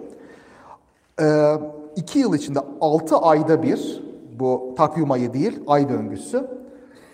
[1.22, 1.54] Ee,
[1.96, 4.04] iki yıl içinde altı ayda bir
[4.40, 6.48] bu takvim ayı değil ay döngüsü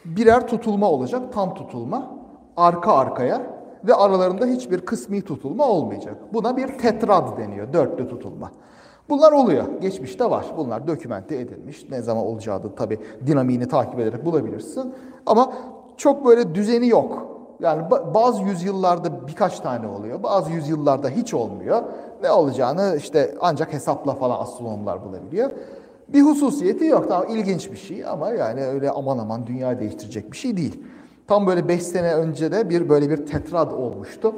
[0.05, 2.11] birer tutulma olacak tam tutulma
[2.57, 3.41] arka arkaya
[3.83, 6.15] ve aralarında hiçbir kısmi tutulma olmayacak.
[6.33, 8.51] Buna bir tetrad deniyor dörtlü tutulma.
[9.09, 9.65] Bunlar oluyor.
[9.81, 10.45] Geçmişte var.
[10.57, 11.85] Bunlar dokümente edilmiş.
[11.89, 14.93] Ne zaman olacağı da tabii dinamiğini takip ederek bulabilirsin.
[15.25, 15.53] Ama
[15.97, 17.27] çok böyle düzeni yok.
[17.59, 20.23] Yani ba- bazı yüzyıllarda birkaç tane oluyor.
[20.23, 21.81] Bazı yüzyıllarda hiç olmuyor.
[22.23, 25.51] Ne olacağını işte ancak hesapla falan astronomlar bulabiliyor.
[26.07, 27.05] Bir hususiyeti yok.
[27.09, 30.83] Tamam ilginç bir şey ama yani öyle aman aman dünya değiştirecek bir şey değil.
[31.27, 34.33] Tam böyle 5 sene önce de bir böyle bir tetrad olmuştu.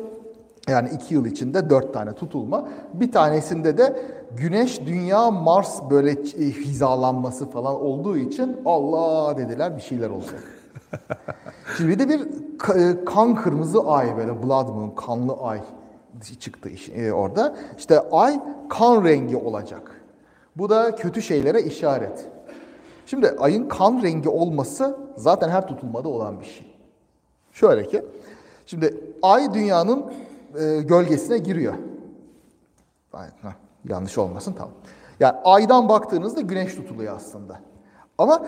[0.69, 2.67] Yani iki yıl içinde dört tane tutulma.
[2.93, 3.99] Bir tanesinde de
[4.37, 10.43] Güneş, Dünya, Mars böyle ç- hizalanması falan olduğu için Allah dediler bir şeyler olacak.
[11.77, 12.19] Şimdi bir de bir
[12.57, 15.61] ka- kan kırmızı ay böyle blood moon, kanlı ay
[16.39, 17.55] çıktı e, orada.
[17.77, 20.01] İşte ay kan rengi olacak.
[20.55, 22.25] Bu da kötü şeylere işaret.
[23.05, 26.75] Şimdi ayın kan rengi olması zaten her tutulmada olan bir şey.
[27.53, 28.05] Şöyle ki,
[28.65, 30.05] şimdi ay dünyanın
[30.59, 31.73] e, gölgesine giriyor.
[33.13, 33.55] Ay, heh,
[33.89, 34.73] yanlış olmasın tamam.
[35.19, 37.59] Yani aydan baktığınızda güneş tutuluyor aslında.
[38.17, 38.45] Ama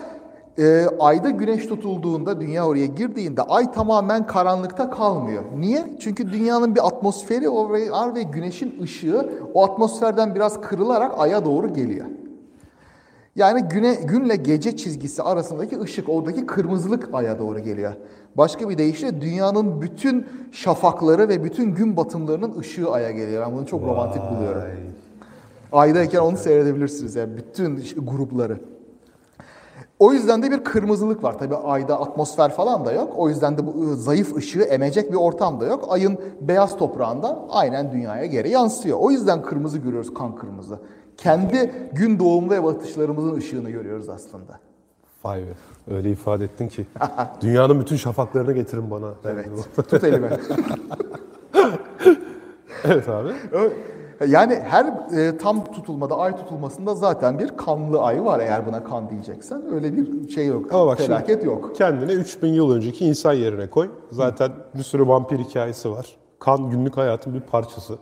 [0.58, 5.44] e, ayda güneş tutulduğunda, dünya oraya girdiğinde ay tamamen karanlıkta kalmıyor.
[5.56, 5.96] Niye?
[6.00, 12.06] Çünkü dünyanın bir atmosferi var ve güneşin ışığı o atmosferden biraz kırılarak aya doğru geliyor.
[13.36, 17.92] Yani güne, günle gece çizgisi arasındaki ışık, oradaki kırmızılık aya doğru geliyor.
[18.36, 23.46] Başka bir deyişle dünyanın bütün şafakları ve bütün gün batımlarının ışığı aya geliyor.
[23.46, 24.62] Ben bunu çok romantik buluyorum.
[25.72, 28.58] Aydayken onu seyredebilirsiniz yani bütün grupları.
[29.98, 31.38] O yüzden de bir kırmızılık var.
[31.38, 33.12] Tabii ayda atmosfer falan da yok.
[33.16, 35.84] O yüzden de bu ı, zayıf ışığı emecek bir ortam da yok.
[35.88, 38.98] Ayın beyaz toprağından aynen dünyaya geri yansıyor.
[39.00, 40.78] O yüzden kırmızı görüyoruz, kan kırmızı.
[41.16, 44.60] Kendi gün doğumu ve batışlarımızın ışığını görüyoruz aslında.
[45.24, 45.54] Vay be.
[45.94, 46.86] Öyle ifade ettin ki.
[47.40, 49.14] Dünyanın bütün şafaklarını getirin bana.
[49.24, 49.48] Evet.
[49.88, 50.28] Tut elimi.
[52.84, 53.32] evet abi.
[54.26, 54.86] Yani her
[55.18, 59.74] e, tam tutulmada, ay tutulmasında zaten bir kanlı ay var eğer buna kan diyeceksen.
[59.74, 61.76] Öyle bir şey yok, Ama bak felaket şimdi yok.
[61.76, 63.90] Kendine 3000 yıl önceki insan yerine koy.
[64.10, 66.16] Zaten bir sürü vampir hikayesi var.
[66.38, 67.98] Kan günlük hayatın bir parçası.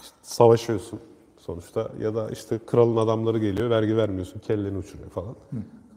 [0.00, 1.00] İşte savaşıyorsun
[1.40, 5.34] sonuçta ya da işte kralın adamları geliyor vergi vermiyorsun kelleni uçuruyor falan.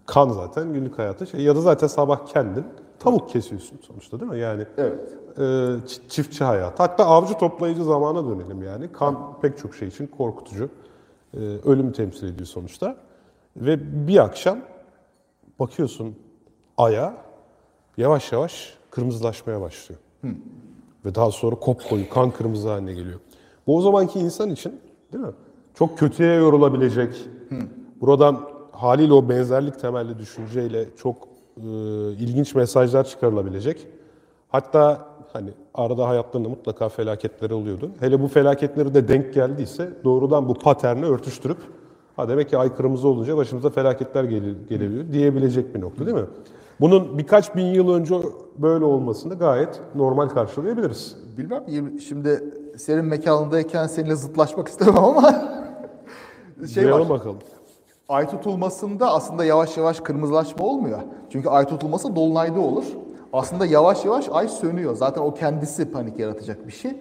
[0.06, 2.66] Kan zaten günlük hayatı şey ya da zaten sabah kendin
[3.00, 4.40] tavuk kesiyorsun sonuçta değil mi?
[4.40, 5.00] Yani Evet.
[5.38, 6.80] e, çi- çiftçi hayat.
[6.80, 8.92] Hatta avcı toplayıcı zamana dönelim yani.
[8.92, 10.70] Kan pek çok şey için korkutucu.
[11.34, 12.96] E, ölüm temsil ediyor sonuçta.
[13.58, 14.58] Ve bir akşam
[15.60, 16.16] bakıyorsun
[16.78, 17.14] aya
[17.98, 20.02] yavaş yavaş kırmızılaşmaya başlıyor.
[21.06, 23.20] Ve daha sonra kopkoyu kan kırmızı haline geliyor.
[23.68, 24.80] Bu o zamanki insan için
[25.14, 25.32] değil mi?
[25.76, 27.26] Çok kötüye yorulabilecek.
[28.02, 28.40] Buradan
[28.72, 31.16] haliyle o benzerlik temelli düşünceyle çok
[31.58, 31.62] e,
[32.12, 33.88] ilginç mesajlar çıkarılabilecek.
[34.50, 37.92] Hatta hani arada hayatlarında mutlaka felaketleri oluyordu.
[38.00, 41.58] Hele bu felaketleri de denk geldiyse doğrudan bu paterni örtüştürüp
[42.16, 46.26] ha demek ki ay kırmızı olunca başımıza felaketler gele- gelebiliyor diyebilecek bir nokta değil mi?
[46.82, 48.16] Bunun birkaç bin yıl önce
[48.58, 51.16] böyle olmasını gayet normal karşılayabiliriz.
[51.38, 51.64] Bilmem
[52.00, 55.22] şimdi senin mekanındayken seninle zıtlaşmak istemem ama
[56.74, 56.92] şey var.
[56.92, 57.38] Duyalım bakalım.
[58.10, 61.00] Ay tutulmasında aslında yavaş yavaş kırmızılaşma olmuyor.
[61.30, 62.86] Çünkü ay tutulması dolunayda olur.
[63.34, 64.96] Aslında yavaş yavaş ay sönüyor.
[64.96, 66.92] Zaten o kendisi panik yaratacak bir şey.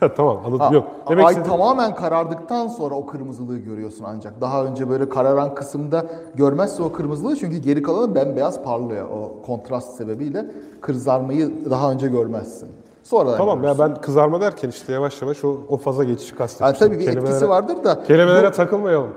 [0.16, 0.58] tamam anladım.
[0.60, 0.86] Ha, Yok.
[1.08, 4.40] Demek ay istediğim- tamamen karardıktan sonra o kırmızılığı görüyorsun ancak.
[4.40, 9.08] Daha önce böyle kararan kısımda görmezse o kırmızılığı çünkü geri kalanı bembeyaz parlıyor.
[9.08, 10.46] O kontrast sebebiyle
[10.80, 12.68] kızarmayı daha önce görmezsin.
[13.04, 16.66] Sonra Tamam ya ben kızarma derken işte yavaş yavaş o, o faza geçişi kastetmiştim.
[16.92, 19.10] Yani tabii bir etkisi Kelimelere- vardır da Kelimelere takılmayalım.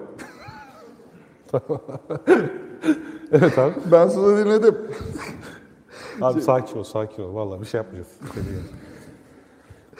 [3.32, 3.74] evet abi.
[3.92, 4.78] ben sana dinledim.
[6.22, 7.36] Abi sakin ol, sakin ol.
[7.36, 8.14] Vallahi bir şey yapmayacağız.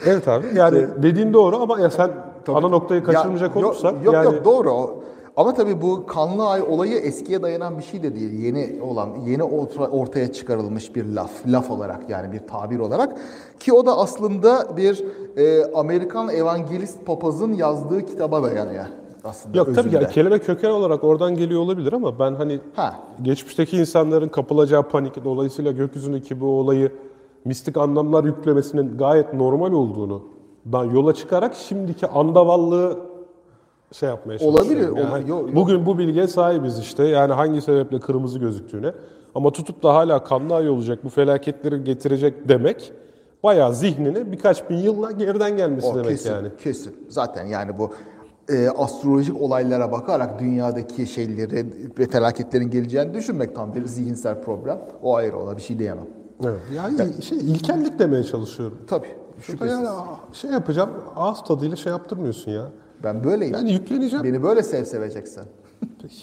[0.06, 0.46] evet abi.
[0.54, 2.10] Yani dediğin doğru ama ya sen
[2.48, 4.70] ana noktayı kaçırmayacak Ya, yok- olursak yok, yani yok doğru.
[4.72, 5.02] O-
[5.36, 8.32] Ama tabii bu kanlı ay olayı eskiye dayanan bir şey de değil.
[8.32, 13.16] Yeni olan, yeni orta- ortaya çıkarılmış bir laf, laf olarak yani bir tabir olarak.
[13.60, 15.04] Ki o da aslında bir
[15.36, 18.84] e, Amerikan evangelist papazın yazdığı kitaba dayanıyor
[19.24, 19.96] aslında Yok tabii özünde.
[20.02, 22.94] ya kelime köken olarak oradan geliyor olabilir ama ben hani Ha.
[23.22, 26.92] geçmişteki insanların kapılacağı panik dolayısıyla gökyüzündeki bu olayı
[27.44, 30.22] mistik anlamlar yüklemesinin gayet normal olduğunu
[30.72, 32.98] dan yola çıkarak şimdiki andavallığı
[33.92, 34.38] şey yapmaya.
[34.38, 35.54] Olabilir, Yani ola- yok, yok.
[35.54, 37.04] Bugün bu bilgiye sahibiz işte.
[37.04, 38.92] Yani hangi sebeple kırmızı gözüktüğüne.
[39.34, 42.92] Ama tutup da hala kanlı ay olacak, bu felaketleri getirecek demek
[43.42, 46.48] bayağı zihnine birkaç bin yılla geriden gelmesi O demek kesin, yani.
[46.64, 46.96] Kesin.
[47.08, 47.92] Zaten yani bu
[48.48, 51.66] e, astrolojik olaylara bakarak dünyadaki şeyleri
[51.98, 54.78] ve felaketlerin geleceğini düşünmek tam bir zihinsel problem.
[55.02, 56.06] O ayrı ona bir şey diyemem.
[56.44, 56.60] Evet.
[56.74, 58.78] Yani şey ilkellik demeye çalışıyorum.
[58.86, 59.08] Tabii.
[59.40, 59.88] Şurada yani
[60.32, 62.64] şey yapacağım, ağız tadıyla şey yaptırmıyorsun ya.
[63.02, 63.54] Ben böyleyim.
[63.54, 64.24] Yani yükleneceğim.
[64.24, 65.42] Beni böyle sev seveceksin.
[66.02, 66.22] Peki.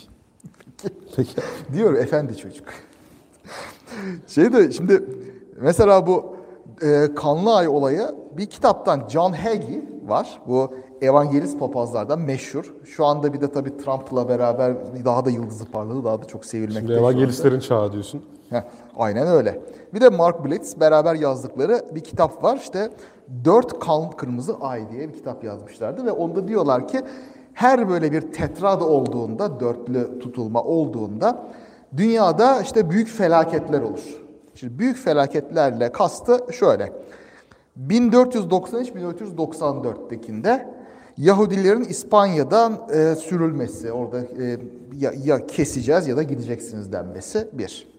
[1.15, 1.35] Peki.
[1.73, 2.67] Diyor efendi çocuk.
[4.27, 5.03] şey de şimdi
[5.61, 6.35] mesela bu
[6.81, 10.41] e, kanlı ay olayı bir kitaptan John Hagee var.
[10.47, 12.73] Bu evangelist papazlardan meşhur.
[12.85, 16.03] Şu anda bir de tabii Trump'la beraber daha da yıldızı parladı.
[16.03, 16.79] Daha da çok sevilmekte.
[16.79, 18.21] Şimdi evangelistlerin çağı diyorsun.
[18.53, 18.61] Heh,
[18.97, 19.61] aynen öyle.
[19.93, 22.57] Bir de Mark Blitz beraber yazdıkları bir kitap var.
[22.57, 22.89] İşte
[23.45, 27.01] Dört Kan Kırmızı Ay diye bir kitap yazmışlardı ve onda diyorlar ki
[27.53, 31.43] her böyle bir tetrad olduğunda, dörtlü tutulma olduğunda
[31.97, 34.23] dünyada işte büyük felaketler olur.
[34.55, 36.93] Şimdi büyük felaketlerle kastı şöyle.
[37.87, 40.65] 1493-1494'tekinde
[41.17, 44.57] Yahudilerin İspanya'dan e, sürülmesi, orada e,
[44.99, 47.92] ya, ya keseceğiz ya da gideceksiniz denmesi bir.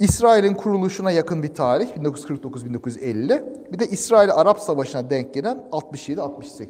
[0.00, 3.42] İsrail'in kuruluşuna yakın bir tarih 1949-1950.
[3.72, 6.66] Bir de İsrail-Arap Savaşı'na denk gelen 67-68.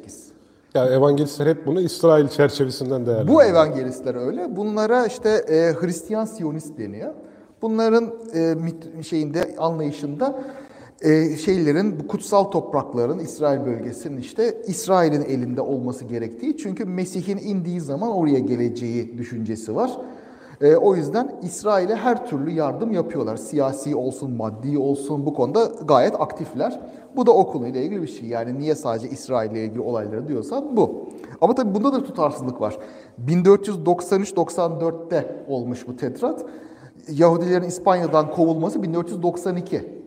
[0.73, 3.37] Yani evangelistler hep bunu İsrail çerçevesinden değerlendiriyor.
[3.37, 4.55] Bu evangelistler öyle.
[4.55, 7.13] Bunlara işte e, Hristiyan Siyonist deniyor.
[7.61, 10.43] Bunların e, mit, şeyinde anlayışında
[11.01, 16.57] e, şeylerin bu kutsal toprakların İsrail bölgesinin işte İsrail'in elinde olması gerektiği.
[16.57, 19.91] Çünkü Mesih'in indiği zaman oraya geleceği düşüncesi var.
[20.61, 23.37] E, o yüzden İsrail'e her türlü yardım yapıyorlar.
[23.37, 26.79] Siyasi olsun, maddi olsun bu konuda gayet aktifler.
[27.15, 28.29] Bu da o konuyla ilgili bir şey.
[28.29, 31.09] Yani niye sadece İsrail ile ilgili olayları diyorsan bu.
[31.41, 32.77] Ama tabii bunda da tutarsızlık var.
[33.27, 36.45] 1493-94'te olmuş bu tetrat.
[37.11, 39.97] Yahudilerin İspanya'dan kovulması 1492.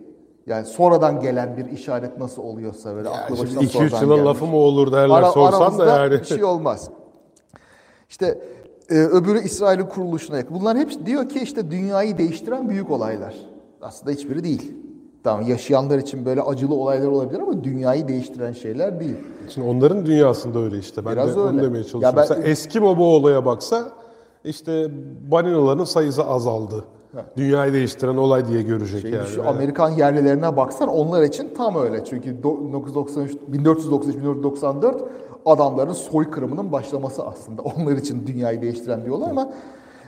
[0.46, 4.56] Yani sonradan gelen bir işaret nasıl oluyorsa böyle aklı başına 2-3 sonradan yılın lafı mı
[4.56, 6.12] olur derler Ara- sorsan da yani.
[6.12, 6.90] bir şey olmaz.
[8.08, 8.38] İşte
[8.90, 10.60] e, öbürü İsrail'in kuruluşuna yakın.
[10.60, 13.34] Bunlar hepsi diyor ki işte dünyayı değiştiren büyük olaylar.
[13.82, 14.72] Aslında hiçbiri değil.
[15.24, 19.16] Tamam yaşayanlar için böyle acılı olaylar olabilir ama dünyayı değiştiren şeyler değil.
[19.54, 21.04] Şimdi onların dünyasında öyle işte.
[21.04, 21.62] Ben Biraz de onu öyle.
[21.62, 22.16] demeye Ya çalışıyorum.
[22.16, 23.88] ben- Mesela Eskimo bu olaya baksa
[24.44, 24.88] işte
[25.30, 26.84] balinaların sayısı azaldı.
[27.36, 29.26] Dünyayı değiştiren olay diye görecek Şey, yani.
[29.28, 32.04] şu Amerikan yerlilerine baksan onlar için tam öyle.
[32.04, 34.94] Çünkü do- 1993, 1493-1494
[35.46, 37.62] adamların soykırımının başlaması aslında.
[37.76, 39.48] Onlar için dünyayı değiştiren bir olay ama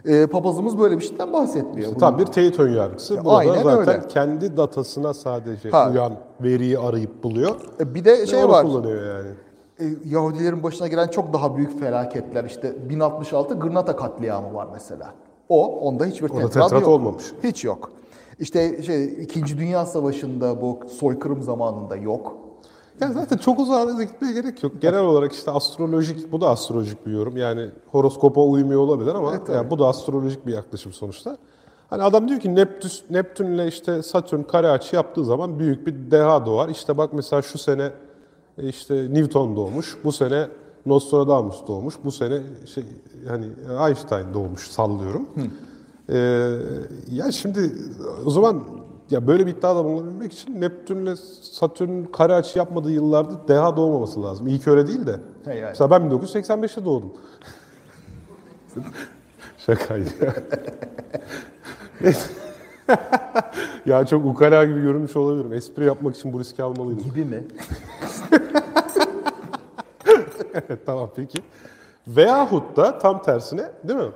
[0.05, 1.91] e, papazımız böyle bir şeyden bahsetmiyor.
[1.91, 3.17] Bunun- Tam bir teyit ön yargısı.
[3.25, 4.09] Burada aynen zaten öyle.
[4.09, 5.91] kendi datasına sadece Ha.
[5.93, 7.55] uyan veriyi arayıp buluyor.
[7.81, 8.67] E, Bir de şey var.
[8.67, 9.29] kullanıyor yani.
[9.81, 15.13] E, Yahudilerin başına gelen çok daha büyük felaketler işte 1066 Gırnata katliamı var mesela.
[15.49, 16.91] O onda hiçbir Orada tetrat tetrat yok.
[16.91, 17.25] olmamış.
[17.45, 17.91] Hiç yok.
[18.39, 22.37] İşte şey İkinci Dünya Savaşı'nda bu soykırım zamanında yok.
[23.01, 24.73] Ya zaten çok uzağa gitmeye gerek yok.
[24.81, 27.37] Genel olarak işte astrolojik, bu da astrolojik bir yorum.
[27.37, 31.39] Yani horoskopa uymuyor olabilir ama yani bu da astrolojik bir yaklaşım sonuçta.
[31.91, 36.47] Hani adam diyor ki Neptüs, Neptünle işte Satürn kare açı yaptığı zaman büyük bir deha
[36.47, 36.69] doğar.
[36.69, 37.91] İşte bak mesela şu sene
[38.59, 40.49] e, işte Newton doğmuş, bu sene
[40.87, 42.41] Nostradamus doğmuş, bu sene
[42.75, 42.85] şey
[43.29, 43.47] hani
[43.89, 45.29] Einstein doğmuş sallıyorum.
[46.11, 46.51] Ee,
[47.11, 47.73] ya şimdi
[48.27, 48.65] o zaman
[49.13, 54.47] ya böyle bir iddiada bulunabilmek için Neptün'le Satürn kare açı yapmadığı yıllarda deha doğmaması lazım.
[54.47, 55.17] İyi ki öyle değil de.
[55.45, 55.69] He yani.
[55.69, 57.13] Mesela ben 1985'te doğdum.
[59.59, 60.09] Şakaydı.
[62.01, 62.31] Neyse.
[63.87, 65.53] ya çok ukala gibi görünmüş olabilirim.
[65.53, 67.05] Espri yapmak için bu riski almalıydım.
[67.05, 67.45] Gibi mi?
[70.55, 71.39] Evet, tamam peki.
[72.09, 74.11] Veyahut da tam tersine değil mi?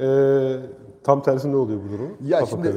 [0.00, 0.56] Ee,
[1.04, 2.16] tam tersi ne oluyor bu durum?
[2.26, 2.68] Ya Kafa şimdi.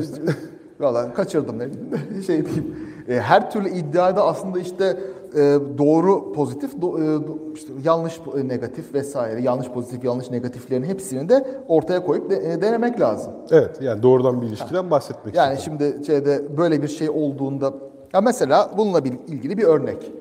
[0.79, 1.89] Valla kaçırdım ne bileyim,
[2.27, 2.75] şey diyeyim.
[3.07, 4.97] E, her türlü iddiada aslında işte
[5.35, 5.37] e,
[5.77, 11.47] doğru pozitif, do- e, işte yanlış e, negatif vesaire, yanlış pozitif, yanlış negatiflerin hepsini de
[11.67, 13.33] ortaya koyup de- e, denemek lazım.
[13.51, 15.77] Evet yani doğrudan bir ilişkiden bahsetmek Yani istedim.
[15.79, 17.73] şimdi şeyde böyle bir şey olduğunda
[18.13, 20.11] ya mesela bununla ilgili bir örnek.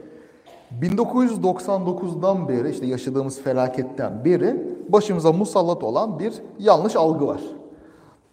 [0.80, 7.40] 1999'dan beri işte yaşadığımız felaketten beri başımıza musallat olan bir yanlış algı var.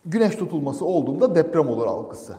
[0.06, 2.36] Güneş tutulması olduğunda deprem olur algısı.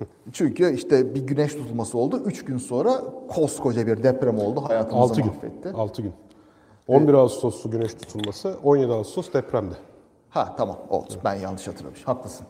[0.32, 2.22] Çünkü işte bir güneş tutulması oldu.
[2.24, 4.64] Üç gün sonra koskoca bir deprem oldu.
[4.68, 5.26] Hayatımızı 6 gün.
[5.26, 5.70] mahvetti.
[5.74, 6.12] 6 gün.
[6.88, 9.74] 11 Ağustos'u güneş tutulması, 17 Ağustos depremde.
[10.30, 11.14] Ha tamam oldu.
[11.24, 12.06] Ben yanlış hatırlamışım.
[12.06, 12.46] Haklısın.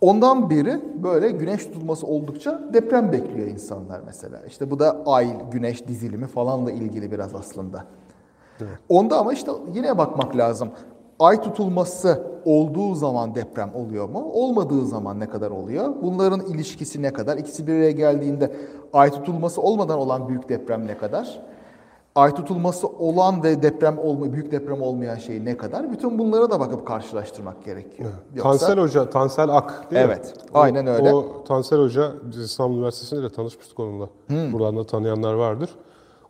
[0.00, 4.42] Ondan beri böyle güneş tutulması oldukça deprem bekliyor insanlar mesela.
[4.46, 7.84] İşte bu da ay, güneş dizilimi falanla ilgili biraz aslında.
[8.88, 10.70] Onda ama işte yine bakmak lazım.
[11.18, 14.30] Ay tutulması olduğu zaman deprem oluyor mu?
[14.32, 15.94] Olmadığı zaman ne kadar oluyor?
[16.02, 17.36] Bunların ilişkisi ne kadar?
[17.36, 18.52] İkisi bir araya geldiğinde
[18.92, 21.40] ay tutulması olmadan olan büyük deprem ne kadar?
[22.14, 25.92] Ay tutulması olan ve deprem olma, büyük deprem olmayan şey ne kadar?
[25.92, 28.10] Bütün bunlara da bakıp karşılaştırmak gerekiyor.
[28.34, 30.12] Yoksa- Tansel Hoca, Tansel Ak değil mi?
[30.12, 31.14] Evet, aynen öyle.
[31.14, 34.08] O Tansel Hoca, biz İstanbul Üniversitesi'nde de tanışmıştık onunla.
[34.26, 34.52] Hmm.
[34.52, 35.70] Buradan da tanıyanlar vardır.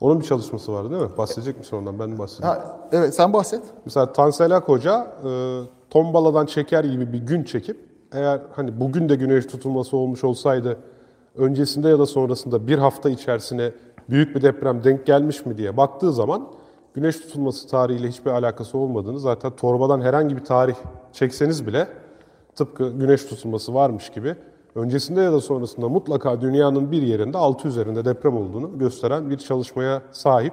[0.01, 1.09] Onun bir çalışması vardı değil mi?
[1.19, 1.99] Bahsedecek misin ondan?
[1.99, 2.55] Ben de bahsedeyim.
[2.55, 3.63] Ha, evet sen bahset.
[3.85, 9.47] Mesela Tansel Hoca e, tombaladan çeker gibi bir gün çekip eğer hani bugün de güneş
[9.47, 10.79] tutulması olmuş olsaydı
[11.37, 13.73] öncesinde ya da sonrasında bir hafta içerisine
[14.11, 16.47] büyük bir deprem denk gelmiş mi diye baktığı zaman
[16.95, 20.75] güneş tutulması tarihiyle hiçbir alakası olmadığını zaten torbadan herhangi bir tarih
[21.13, 21.89] çekseniz bile
[22.55, 24.37] tıpkı güneş tutulması varmış gibi
[24.75, 30.03] öncesinde ya da sonrasında mutlaka dünyanın bir yerinde altı üzerinde deprem olduğunu gösteren bir çalışmaya
[30.13, 30.53] sahip.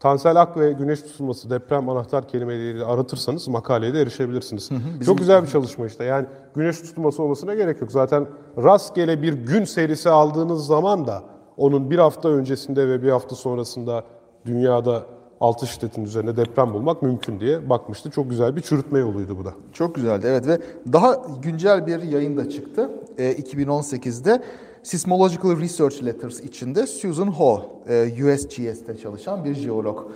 [0.00, 4.70] Tansel Ak ve güneş tutulması deprem anahtar kelimeleriyle aratırsanız makaleye de erişebilirsiniz.
[5.06, 6.04] Çok güzel bir çalışma işte.
[6.04, 7.92] Yani güneş tutulması olmasına gerek yok.
[7.92, 8.26] Zaten
[8.58, 11.22] rastgele bir gün serisi aldığınız zaman da
[11.56, 14.04] onun bir hafta öncesinde ve bir hafta sonrasında
[14.46, 15.02] dünyada
[15.42, 18.10] altı şiddetin üzerine deprem bulmak mümkün diye bakmıştı.
[18.10, 19.54] Çok güzel bir çürütme yoluydu bu da.
[19.72, 20.58] Çok güzeldi evet ve
[20.92, 22.90] daha güncel bir yayın da çıktı.
[23.18, 24.42] Ee, 2018'de
[24.82, 30.10] Seismological Research Letters içinde Susan Ho, e, USGS'te çalışan bir jeolog.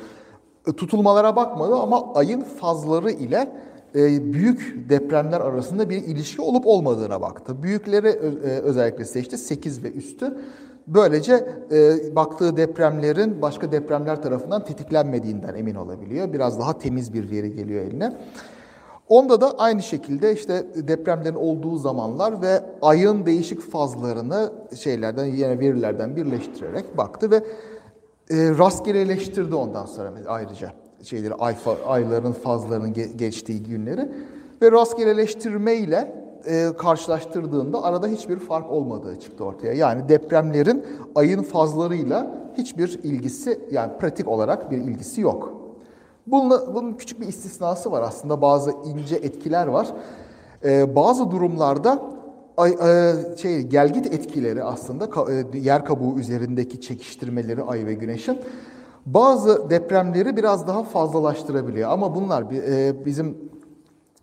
[0.67, 3.53] E, Tutulmalara bakmadı ama ayın fazları ile
[3.95, 7.63] e, büyük depremler arasında bir ilişki olup olmadığına baktı.
[7.63, 10.39] Büyükleri e, özellikle seçti 8 ve üstü.
[10.87, 16.33] Böylece e, baktığı depremlerin başka depremler tarafından tetiklenmediğinden emin olabiliyor.
[16.33, 18.17] Biraz daha temiz bir veri geliyor eline.
[19.09, 26.17] Onda da aynı şekilde işte depremlerin olduğu zamanlar ve ayın değişik fazlarını şeylerden yine verilerden
[26.17, 27.43] birleştirerek baktı ve e,
[28.59, 30.73] rastgeleleştirdi ondan sonra ayrıca
[31.03, 31.55] şeyleri ay
[31.87, 34.09] ayların fazlarının ge- geçtiği günleri
[34.63, 39.73] ve rastgeleleştirme ile e, karşılaştırdığında arada hiçbir fark olmadığı çıktı ortaya.
[39.73, 45.53] Yani depremlerin ayın fazlarıyla hiçbir ilgisi yani pratik olarak bir ilgisi yok.
[46.27, 49.89] Bununla, bunun küçük bir istisnası var aslında bazı ince etkiler var.
[50.65, 52.03] Ee, bazı durumlarda
[52.57, 58.39] ay, e, şey gelgit etkileri aslında ka- e, yer kabuğu üzerindeki çekiştirmeleri ay ve güneşin
[59.07, 61.91] bazı depremleri biraz daha fazlalaştırabiliyor.
[61.91, 63.37] Ama bunlar e, bizim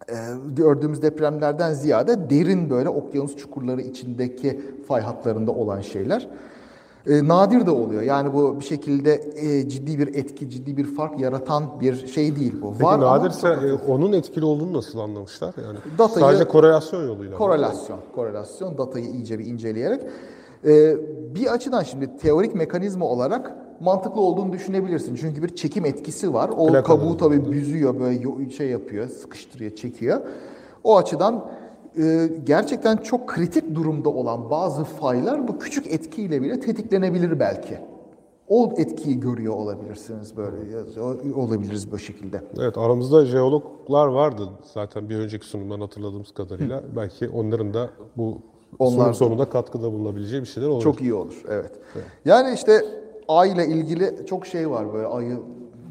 [0.09, 0.15] e,
[0.55, 6.27] gördüğümüz depremlerden ziyade derin böyle okyanus çukurları içindeki fay hatlarında olan şeyler.
[7.07, 8.01] E, nadir de oluyor.
[8.01, 12.55] Yani bu bir şekilde e, ciddi bir etki, ciddi bir fark yaratan bir şey değil
[12.61, 12.71] bu.
[12.71, 15.53] Peki Var ama nadirse e, onun etkili olduğunu nasıl anlamışlar?
[15.65, 17.31] Yani Datayı- sadece korelasyon yoluyla.
[17.31, 17.37] mı?
[17.37, 20.01] Korelasyon, korelasyon datayı iyice bir inceleyerek.
[20.65, 20.97] Ee,
[21.35, 25.15] bir açıdan şimdi teorik mekanizma olarak mantıklı olduğunu düşünebilirsin.
[25.15, 26.49] Çünkü bir çekim etkisi var.
[26.57, 30.21] O Plak kabuğu tabii büzüyor, böyle şey yapıyor, sıkıştırıyor, çekiyor.
[30.83, 31.45] O açıdan
[31.97, 37.77] e, gerçekten çok kritik durumda olan bazı faylar bu küçük etkiyle bile tetiklenebilir belki.
[38.47, 40.55] O etkiyi görüyor olabilirsiniz böyle,
[41.35, 42.41] olabiliriz bu şekilde.
[42.59, 46.83] Evet aramızda jeologlar vardı zaten bir önceki sunumdan hatırladığımız kadarıyla.
[46.95, 48.37] Belki onların da bu
[48.79, 50.83] Onlar sunum sonunda katkıda bulunabileceği bir şeyler olabilir.
[50.83, 51.71] Çok iyi olur, evet.
[52.25, 55.39] Yani işte ay ile ilgili çok şey var böyle ayı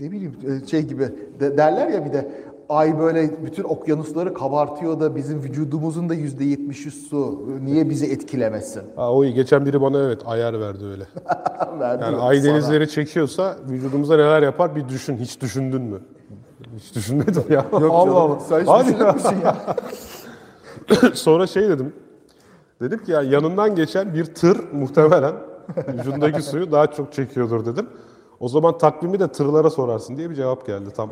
[0.00, 1.08] ne bileyim e, şey gibi
[1.40, 2.28] de, derler ya bir de
[2.68, 7.48] ay böyle bütün okyanusları kabartıyor da bizim vücudumuzun da yüzde yetmişi su.
[7.64, 8.82] Niye bizi etkilemesin?
[8.96, 9.34] Ha, o iyi.
[9.34, 11.04] Geçen biri bana evet ayar verdi öyle.
[11.80, 12.52] Verdi Yani ay sana?
[12.52, 15.16] denizleri çekiyorsa vücudumuza neler yapar bir düşün.
[15.16, 16.00] Hiç düşündün mü?
[16.76, 17.66] Hiç düşünmedim ya.
[17.72, 18.40] Yok Allah Allah.
[18.40, 19.56] Sen hiç Hadi düşünür müsün ya?
[21.14, 21.92] Sonra şey dedim.
[22.80, 25.32] Dedim ki ya yanından geçen bir tır muhtemelen
[25.88, 27.86] vücudundaki suyu daha çok çekiyordur dedim.
[28.40, 30.90] O zaman takvimi de tırlara sorarsın diye bir cevap geldi.
[30.96, 31.10] Tam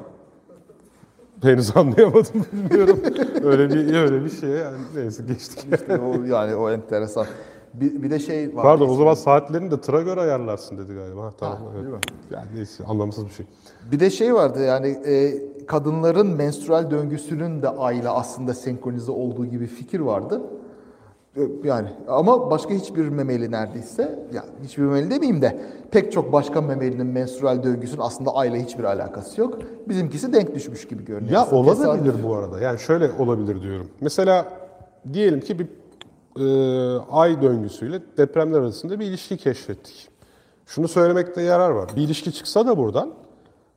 [1.43, 3.01] henüz anlayamadım bilmiyorum.
[3.45, 5.67] öyle bir öyle bir şey yani neyse geçtik.
[5.91, 7.27] o, yani o enteresan.
[7.75, 8.63] Bir, bir de şey var.
[8.63, 11.23] Pardon o zaman saatlerini de tıra göre ayarlarsın dedi galiba.
[11.23, 11.59] Ha, tamam.
[11.75, 11.83] evet.
[11.83, 12.01] değil mi?
[12.31, 13.47] Yani neyse anlamsız bir şey.
[13.93, 19.67] Bir de şey vardı yani e, kadınların menstrual döngüsünün de ayla aslında senkronize olduğu gibi
[19.67, 20.43] fikir vardı.
[21.37, 25.61] E, Yani ama başka hiçbir memeli neredeyse, yani hiçbir memeli demeyeyim de
[25.91, 29.59] pek çok başka memelinin menstrual döngüsünün aslında ayla hiçbir alakası yok.
[29.89, 31.33] Bizimkisi denk düşmüş gibi görünüyor.
[31.33, 32.25] Ya olabilir tesadüf.
[32.25, 32.61] bu arada.
[32.61, 33.89] Yani şöyle olabilir diyorum.
[34.01, 34.53] Mesela
[35.13, 35.67] diyelim ki bir
[36.37, 40.09] e, ay döngüsüyle depremler arasında bir ilişki keşfettik.
[40.67, 41.91] Şunu söylemekte yarar var.
[41.97, 43.11] Bir ilişki çıksa da buradan,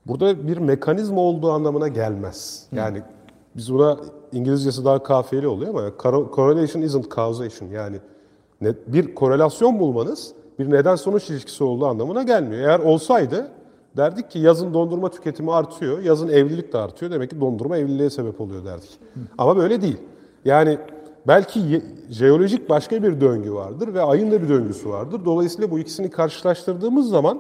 [0.07, 2.67] burada bir mekanizma olduğu anlamına gelmez.
[2.71, 3.01] Yani
[3.55, 3.97] biz buna
[4.33, 7.69] İngilizcesi daha kafiyeli oluyor ama cor- correlation isn't causation.
[7.69, 7.95] Yani
[8.87, 12.61] bir korelasyon bulmanız bir neden sonuç ilişkisi olduğu anlamına gelmiyor.
[12.67, 13.47] Eğer olsaydı
[13.97, 17.11] derdik ki yazın dondurma tüketimi artıyor, yazın evlilik de artıyor.
[17.11, 18.89] Demek ki dondurma evliliğe sebep oluyor derdik.
[19.37, 19.97] Ama böyle değil.
[20.45, 20.77] Yani
[21.27, 25.21] belki jeolojik başka bir döngü vardır ve ayın da bir döngüsü vardır.
[25.25, 27.39] Dolayısıyla bu ikisini karşılaştırdığımız zaman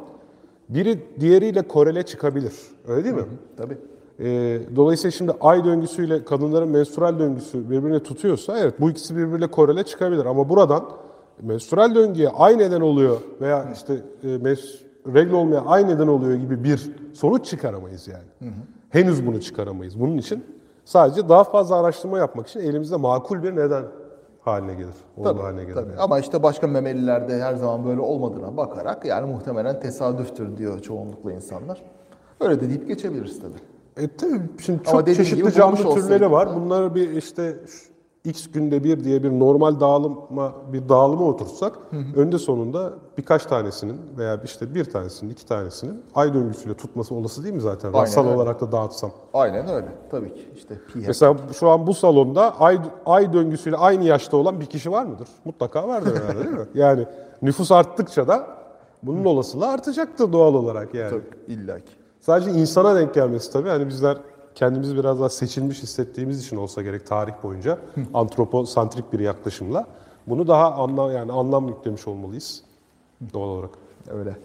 [0.69, 2.53] biri diğeriyle korele çıkabilir.
[2.87, 3.25] Öyle değil mi?
[3.57, 3.77] Tabii.
[4.19, 9.83] Ee, dolayısıyla şimdi ay döngüsüyle kadınların menstrual döngüsü birbirine tutuyorsa evet bu ikisi birbiriyle korele
[9.83, 10.25] çıkabilir.
[10.25, 10.83] Ama buradan
[11.41, 13.93] menstrual döngüye ay neden oluyor veya işte
[14.23, 14.79] e, mes-
[15.13, 18.51] regl olmaya ay neden oluyor gibi bir sonuç çıkaramayız yani.
[18.89, 19.99] Henüz bunu çıkaramayız.
[19.99, 20.43] Bunun için
[20.85, 23.83] sadece daha fazla araştırma yapmak için elimizde makul bir neden
[24.41, 24.95] haline gelir.
[25.17, 25.75] Olgu Tabii, haline gelir.
[25.75, 25.89] tabii.
[25.89, 25.99] yani.
[26.01, 31.81] Ama işte başka memelilerde her zaman böyle olmadığına bakarak yani muhtemelen tesadüftür diyor çoğunlukla insanlar.
[32.39, 33.72] Öyle de deyip geçebiliriz tabii.
[33.97, 36.55] E tabii şimdi çok çeşitli canlı türleri var.
[36.55, 37.59] Bunları bir işte
[38.25, 41.79] X günde bir diye bir normal dağılıma bir dağılıma otursak
[42.15, 47.55] önde sonunda birkaç tanesinin veya işte bir tanesinin iki tanesinin ay döngüsüyle tutması olası değil
[47.55, 47.93] mi zaten?
[47.95, 48.29] Öyle.
[48.29, 49.11] olarak da dağıtsam.
[49.33, 49.87] Aynen öyle.
[50.11, 50.49] Tabii ki.
[50.55, 54.91] İşte pi Mesela şu an bu salonda ay ay döngüsüyle aynı yaşta olan bir kişi
[54.91, 55.27] var mıdır?
[55.45, 56.65] Mutlaka vardır herhalde değil mi?
[56.73, 57.05] Yani
[57.41, 58.47] nüfus arttıkça da
[59.03, 61.09] bunun olasılığı artacaktır doğal olarak yani.
[61.09, 62.02] Tabii, illa ki.
[62.25, 63.69] Sadece insana denk gelmesi tabii.
[63.69, 64.17] Hani bizler
[64.55, 67.77] kendimizi biraz daha seçilmiş hissettiğimiz için olsa gerek tarih boyunca
[68.13, 69.87] antroposantrik bir yaklaşımla
[70.27, 72.63] bunu daha anlam yani anlam yüklemiş olmalıyız
[73.33, 73.69] doğal olarak.
[74.11, 74.35] Öyle.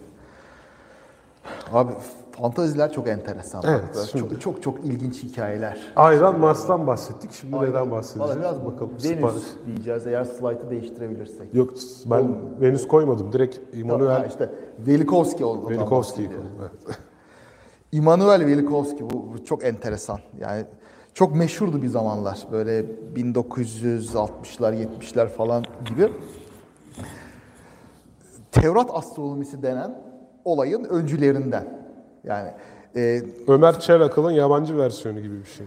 [1.73, 1.91] Abi
[2.31, 3.63] fantaziler çok enteresan.
[3.67, 5.79] Evet, şimdi- Çok, çok çok ilginç hikayeler.
[5.95, 7.31] Aynen Mars'tan bahsettik.
[7.31, 8.39] Şimdi neden Valla bahsedeceğiz?
[8.39, 8.91] biraz Bakalım.
[8.91, 9.43] Venüs sipariş.
[9.65, 11.53] diyeceğiz eğer slaytı değiştirebilirsek.
[11.55, 11.73] Yok
[12.05, 13.33] ben Venüs koymadım.
[13.33, 14.49] Direkt Ha, Immanuel işte
[14.79, 15.69] Velikovski oldu.
[15.69, 16.45] Velikovski'yi koydum.
[16.59, 16.99] Evet.
[17.91, 20.19] Immanuel Velikovski bu, bu çok enteresan.
[20.39, 20.65] Yani
[21.13, 22.39] çok meşhurdu bir zamanlar.
[22.51, 22.85] Böyle
[23.15, 26.11] 1960'lar 70'ler falan gibi.
[28.51, 30.01] Tevrat astronomisi denen
[30.45, 31.79] olayın öncülerinden.
[32.23, 32.51] Yani
[32.95, 35.65] e, Ömer Çelakıl'ın yabancı versiyonu gibi bir şey.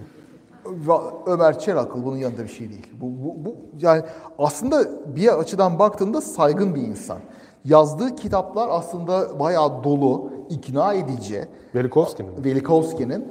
[1.27, 2.87] Ömer Çerakıl bunun yanında bir şey değil.
[3.01, 4.03] Bu, bu, bu yani
[4.39, 4.85] aslında
[5.17, 7.19] bir açıdan baktığında saygın bir insan.
[7.65, 11.45] Yazdığı kitaplar aslında bayağı dolu, ikna edici.
[11.75, 12.45] Velikovski'nin.
[12.45, 13.25] Velikovski'nin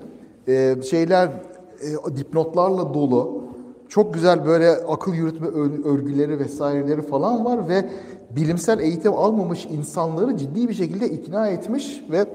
[0.47, 3.41] e, şeyler e, dipnotlarla dolu.
[3.89, 7.89] Çok güzel böyle akıl yürütme ör- örgüleri vesaireleri falan var ve
[8.35, 12.25] bilimsel eğitim almamış insanları ciddi bir şekilde ikna etmiş ve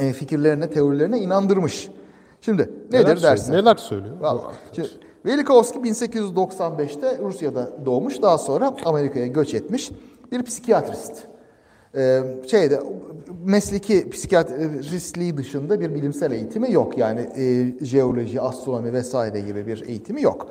[0.00, 1.88] e, fikirlerine, teorilerine inandırmış.
[2.40, 2.62] Şimdi
[2.92, 3.44] nedir Neler dersin?
[3.44, 3.64] söylüyor?
[3.64, 4.14] Neler söylüyor?
[4.20, 4.54] Vallahi.
[4.72, 4.88] Şimdi,
[5.26, 9.90] Velikovski 1895'te Rusya'da doğmuş, daha sonra Amerika'ya göç etmiş
[10.38, 11.12] bir psikiyatrist.
[11.96, 12.80] Ee, şeyde
[13.44, 16.98] mesleki psikiyatristliği dışında bir bilimsel eğitimi yok.
[16.98, 20.48] Yani e, jeoloji, astronomi vesaire gibi bir eğitimi yok.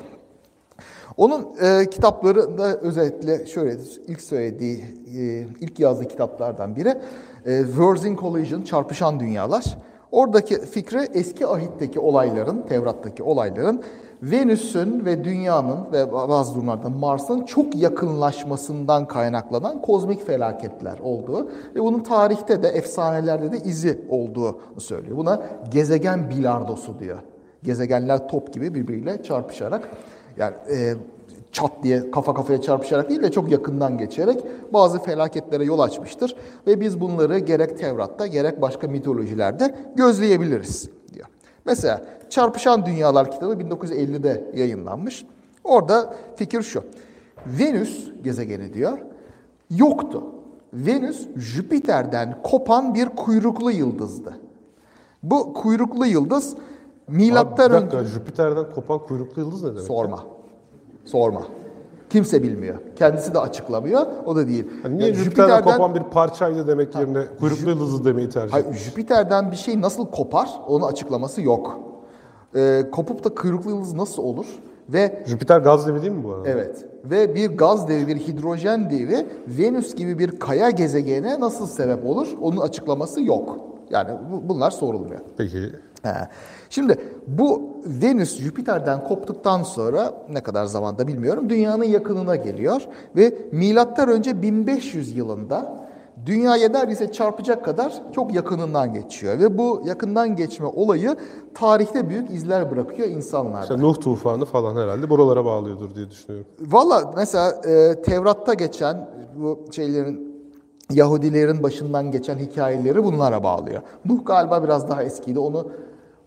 [1.18, 3.78] Onun e, kitaplarında özellikle şöyle
[4.08, 4.86] ilk söylediği,
[5.18, 6.90] e, ilk yazdığı kitaplardan biri
[7.46, 9.78] e, Worlds in Collision, Çarpışan Dünyalar.
[10.12, 13.84] Oradaki fikri eski ahitteki olayların, Tevrat'taki olayların
[14.32, 22.00] Venüs'ün ve Dünya'nın ve bazı durumlarda Mars'ın çok yakınlaşmasından kaynaklanan kozmik felaketler olduğu ve bunun
[22.00, 25.18] tarihte de efsanelerde de izi olduğu söylüyor.
[25.18, 27.20] Buna gezegen bilardosu diyor.
[27.64, 29.90] Gezegenler top gibi birbiriyle çarpışarak
[30.38, 30.94] yani e,
[31.52, 34.44] çat diye kafa kafaya çarpışarak değil de çok yakından geçerek
[34.74, 36.36] bazı felaketlere yol açmıştır.
[36.68, 41.28] Ve biz bunları gerek Tevrat'ta gerek başka mitolojilerde gözleyebiliriz diyor.
[41.66, 45.26] Mesela Çarpışan Dünyalar kitabı 1950'de yayınlanmış.
[45.64, 46.84] Orada fikir şu.
[47.48, 48.98] Venüs gezegeni diyor
[49.70, 50.24] yoktu.
[50.74, 54.38] Venüs Jüpiter'den kopan bir kuyruklu yıldızdı.
[55.24, 56.56] Bu kuyruklu yıldız
[57.08, 59.84] milattan önce Jüpiter'den kopan kuyruklu yıldız ne demek?
[59.84, 60.24] sorma.
[61.06, 61.48] Sorma.
[62.14, 62.76] Kimse bilmiyor.
[62.96, 64.02] Kendisi de açıklamıyor.
[64.26, 64.68] O da değil.
[64.84, 68.84] Yani niye Yani Jüpiter'den, kopan bir parçaydı demek yerine kuyruklu yıldızı demeyi tercih Hayır, etmiş?
[68.84, 70.50] Jüpiter'den bir şey nasıl kopar?
[70.68, 71.80] Onun açıklaması yok.
[72.56, 74.46] Ee, kopup da kuyruklu yıldız nasıl olur?
[74.90, 76.50] Ve Jüpiter gaz devi değil mi bu arada?
[76.50, 82.06] evet ve bir gaz devi, bir hidrojen devi Venüs gibi bir kaya gezegene nasıl sebep
[82.06, 82.28] olur?
[82.42, 83.60] Onun açıklaması yok.
[83.94, 85.22] Yani bu- bunlar sorulmuyor.
[85.38, 85.60] Peki.
[86.04, 86.14] He.
[86.70, 92.82] Şimdi bu Venüs Jüpiter'den koptuktan sonra ne kadar zamanda bilmiyorum dünyanın yakınına geliyor
[93.16, 95.84] ve milattan önce 1500 yılında
[96.26, 101.16] dünyaya neredeyse çarpacak kadar çok yakınından geçiyor ve bu yakından geçme olayı
[101.54, 103.62] tarihte büyük izler bırakıyor insanlarda.
[103.62, 106.48] İşte Nuh tufanı falan herhalde buralara bağlıyordur diye düşünüyorum.
[106.62, 110.33] Valla mesela e, Tevrat'ta geçen bu şeylerin
[110.94, 113.82] Yahudilerin başından geçen hikayeleri bunlara bağlıyor.
[114.06, 115.40] Nuh galiba biraz daha eskiydi.
[115.40, 115.68] Onu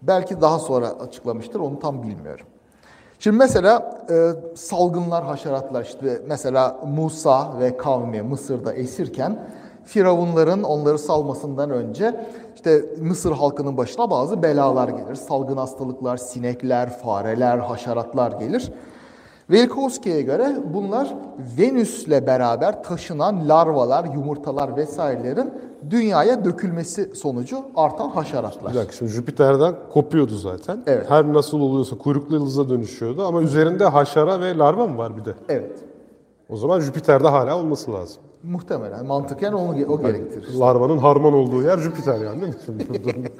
[0.03, 1.61] belki daha sonra açıklamıştır.
[1.61, 2.47] Onu tam bilmiyorum.
[3.19, 9.39] Şimdi mesela e, salgınlar, haşeratlar işte mesela Musa ve kavmi Mısır'da esirken
[9.85, 15.15] Firavunların onları salmasından önce işte Mısır halkının başına bazı belalar gelir.
[15.15, 18.73] Salgın hastalıklar, sinekler, fareler, haşeratlar gelir.
[19.51, 21.15] Velikovski'ye göre bunlar
[21.59, 25.53] Venüs'le beraber taşınan larvalar, yumurtalar vesairelerin
[25.91, 28.73] dünyaya dökülmesi sonucu artan haşeratlar.
[28.73, 30.83] Bir dakika şimdi Jüpiter'den kopuyordu zaten.
[30.87, 31.11] Evet.
[31.11, 35.35] Her nasıl oluyorsa kuyruklu yıldıza dönüşüyordu ama üzerinde haşara ve larva mı var bir de?
[35.49, 35.77] Evet.
[36.49, 38.23] O zaman Jüpiter'de hala olması lazım.
[38.43, 40.55] Muhtemelen mantıken onu o gerektirir.
[40.59, 43.29] Larvanın harman olduğu yer Jüpiter yani değil mi?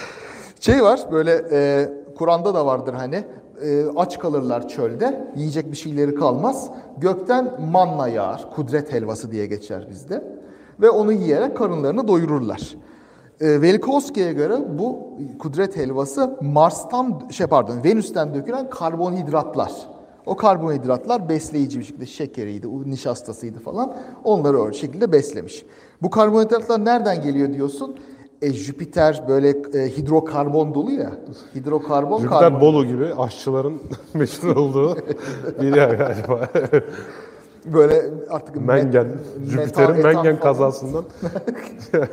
[0.60, 3.24] Şey var böyle e, Kur'an'da da vardır hani
[3.62, 6.70] e, aç kalırlar çölde yiyecek bir şeyleri kalmaz.
[6.98, 10.24] Gökten manna yağar kudret helvası diye geçer bizde
[10.80, 12.74] ve onu yiyerek karınlarını doyururlar.
[13.40, 19.72] E, Velikovski'ye göre bu kudret helvası Mars'tan şey pardon Venüs'ten dökülen karbonhidratlar.
[20.26, 23.96] O karbonhidratlar besleyici bir şekilde şekeriydi, nişastasıydı falan.
[24.24, 25.66] Onları o şekilde beslemiş.
[26.02, 27.96] Bu karbonhidratlar nereden geliyor diyorsun?
[28.42, 31.12] E, Jüpiter böyle e, hidrokarbon dolu ya.
[31.54, 32.60] Hidrokarbon Jüpiter karbon.
[32.60, 33.82] Bolu gibi aşçıların
[34.14, 34.96] meşhur olduğu
[35.62, 36.48] bir yer galiba.
[37.74, 41.04] Böyle artık Mengen, met- Jüpiter'in Mengen kazasından.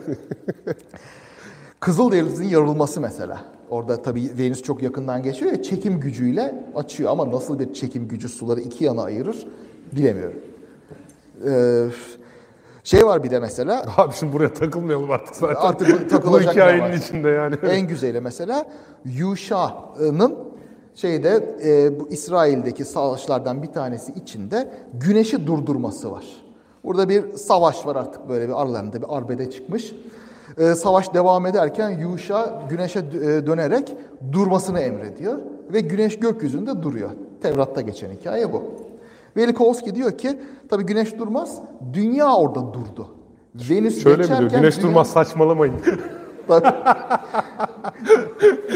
[1.80, 3.42] Kızıldeniz'in yarılması mesela.
[3.70, 8.30] Orada tabii Venüs çok yakından geçiyor ya çekim gücüyle açıyor ama nasıl bir çekim gücü
[8.30, 9.48] suları iki yana ayırır
[9.96, 10.38] bilemiyorum.
[11.48, 11.86] Ee,
[12.84, 15.56] şey var bir de mesela Abi şimdi buraya takılmayalım artık zaten.
[15.56, 16.94] Artık bu bu takılacak ne hikayenin var?
[16.94, 17.56] içinde yani.
[17.70, 18.66] en güzeli mesela
[19.06, 20.36] Yuşa'nın
[20.96, 26.24] şeyde e, bu İsrail'deki savaşlardan bir tanesi içinde güneşi durdurması var.
[26.84, 29.94] Burada bir savaş var artık böyle bir aralarında bir arbede çıkmış.
[30.58, 33.04] E, savaş devam ederken Yuşa güneşe e,
[33.48, 33.94] dönerek
[34.32, 35.38] durmasını emrediyor
[35.74, 37.10] ve güneş gökyüzünde duruyor.
[37.42, 38.64] Tevrat'ta geçen hikaye bu.
[39.38, 41.60] Velikovski diyor ki tabii güneş durmaz,
[41.94, 43.08] dünya orada durdu.
[43.56, 44.52] Venüs Şöyle mi diyor?
[44.52, 45.76] Güneş dünya- durmaz saçmalamayın.
[46.48, 46.68] Tabii.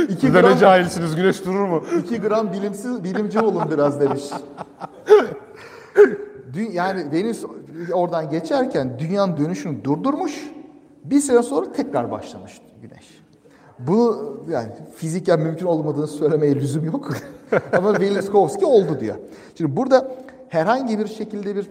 [0.03, 1.83] 2 Siz de ne gram, cahilsiniz güneş durur mu?
[1.99, 4.23] 2 gram bilimsiz, bilimci olun biraz demiş.
[6.71, 7.43] Yani Venüs
[7.93, 10.51] oradan geçerken dünyanın dönüşünü durdurmuş.
[11.03, 13.21] Bir süre sonra tekrar başlamış güneş.
[13.79, 14.17] Bu
[14.49, 17.09] yani fiziken mümkün olmadığını söylemeye lüzum yok.
[17.77, 19.15] Ama Velikovski oldu diyor.
[19.57, 20.11] Şimdi burada
[20.49, 21.69] herhangi bir şekilde bir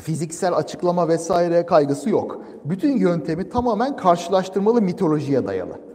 [0.00, 2.42] fiziksel açıklama vesaire kaygısı yok.
[2.64, 5.88] Bütün yöntemi tamamen karşılaştırmalı mitolojiye dayalı.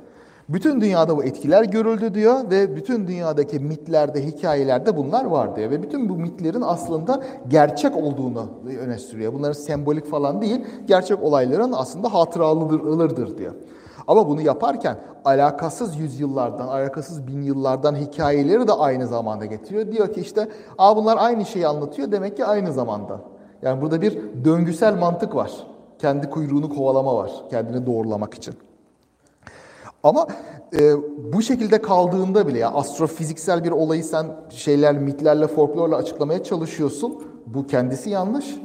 [0.50, 5.72] Bütün dünyada bu etkiler görüldü diyor ve bütün dünyadaki mitlerde, hikayelerde bunlar var diyor.
[5.72, 8.48] Ve bütün bu mitlerin aslında gerçek olduğunu
[8.80, 9.34] öne sürüyor.
[9.34, 13.54] Bunların sembolik falan değil, gerçek olayların aslında hatıralıdır diyor.
[14.08, 19.92] Ama bunu yaparken alakasız yüzyıllardan, alakasız bin yıllardan hikayeleri de aynı zamanda getiriyor.
[19.92, 23.20] Diyor ki işte, Aa bunlar aynı şeyi anlatıyor demek ki aynı zamanda.
[23.62, 25.52] Yani burada bir döngüsel mantık var.
[26.00, 28.54] Kendi kuyruğunu kovalama var, kendini doğrulamak için.
[30.04, 30.28] Ama
[30.80, 30.94] e,
[31.34, 37.24] bu şekilde kaldığında bile ya astrofiziksel bir olayı sen şeyler, mitlerle, folklorla açıklamaya çalışıyorsun.
[37.46, 38.56] Bu kendisi yanlış.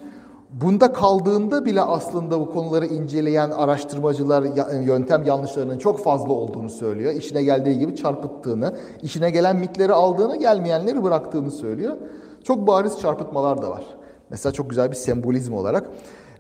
[0.51, 4.43] Bunda kaldığında bile aslında bu konuları inceleyen araştırmacılar
[4.83, 7.13] yöntem yanlışlarının çok fazla olduğunu söylüyor.
[7.13, 11.97] İşine geldiği gibi çarpıttığını, işine gelen mitleri aldığını, gelmeyenleri bıraktığını söylüyor.
[12.45, 13.85] Çok bariz çarpıtmalar da var.
[14.31, 15.91] Mesela çok güzel bir sembolizm olarak.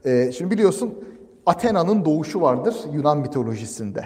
[0.04, 0.94] E, şimdi biliyorsun
[1.46, 4.04] Athena'nın doğuşu vardır Yunan mitolojisinde.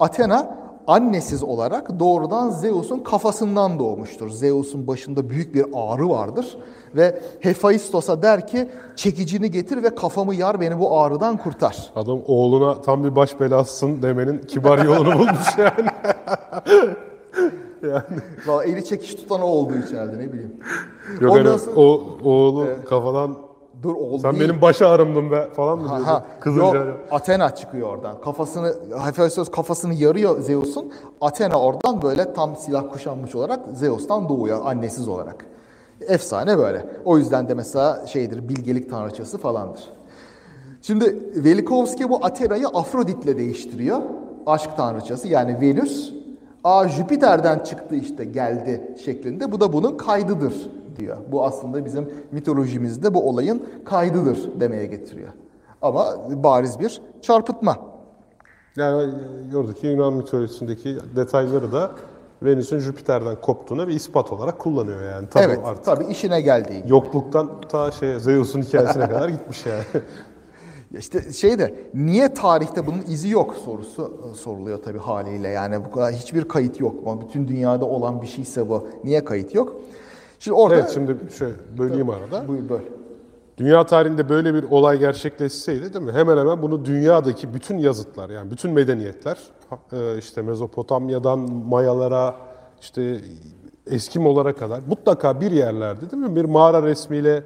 [0.00, 0.56] Athena
[0.88, 4.30] annesiz olarak doğrudan Zeus'un kafasından doğmuştur.
[4.30, 6.58] Zeus'un başında büyük bir ağrı vardır
[6.96, 11.90] ve Hephaistos'a der ki çekicini getir ve kafamı yar beni bu ağrıdan kurtar.
[11.96, 15.90] Adam oğluna tam bir baş belasısın demenin kibar yolunu bulmuş yani.
[18.46, 20.56] Vallahi eli çekiş tutan o oldu içeride ne bileyim.
[21.20, 23.36] Yok Ondan hani sonra- o oğlu kafadan
[23.82, 24.48] Dur oğul sen değil.
[24.48, 26.04] benim baş ağrımdın be falan mı diyordu?
[26.06, 26.84] Ha, Kızınca.
[26.84, 28.20] yok, Athena çıkıyor oradan.
[28.20, 28.74] Kafasını
[29.04, 30.92] Hephaistos kafasını yarıyor Zeus'un.
[31.20, 35.46] Athena oradan böyle tam silah kuşanmış olarak Zeus'tan doğuyor annesiz olarak.
[36.00, 36.86] Efsane böyle.
[37.04, 39.84] O yüzden de mesela şeydir bilgelik tanrıçası falandır.
[40.82, 43.98] Şimdi Velikovski bu Athena'yı Afrodit'le değiştiriyor.
[44.46, 46.12] Aşk tanrıçası yani Venüs.
[46.64, 49.52] Aa Jüpiter'den çıktı işte geldi şeklinde.
[49.52, 50.54] Bu da bunun kaydıdır
[50.98, 51.16] diyor.
[51.32, 55.28] Bu aslında bizim mitolojimizde bu olayın kaydıdır demeye getiriyor.
[55.82, 57.76] Ama bariz bir çarpıtma.
[58.76, 59.12] Yani
[59.56, 61.90] oradaki Yunan mitolojisindeki detayları da
[62.42, 65.28] Venüs'ün Jüpiter'den koptuğuna bir ispat olarak kullanıyor yani.
[65.30, 66.84] Tabii evet, artık tabii işine geldiği.
[66.86, 69.84] yokluktan ta şey Zeus'un hikayesine kadar gitmiş yani.
[70.98, 75.48] İşte şey de niye tarihte bunun izi yok sorusu e, soruluyor tabii haliyle.
[75.48, 76.94] Yani bu kadar hiçbir kayıt yok.
[77.06, 78.88] Ama bütün dünyada olan bir şeyse bu.
[79.04, 79.76] Niye kayıt yok?
[80.38, 82.48] Şimdi orada evet şimdi şöyle böleyim arada.
[82.48, 82.80] buyur böl.
[83.58, 86.12] Dünya tarihinde böyle bir olay gerçekleşseydi değil mi?
[86.12, 89.38] Hemen hemen bunu dünyadaki bütün yazıtlar yani bütün medeniyetler
[89.92, 92.36] e, işte Mezopotamya'dan Mayalara
[92.80, 93.20] işte
[93.86, 96.36] Eskimolara kadar mutlaka bir yerlerde değil mi?
[96.36, 97.42] Bir mağara resmiyle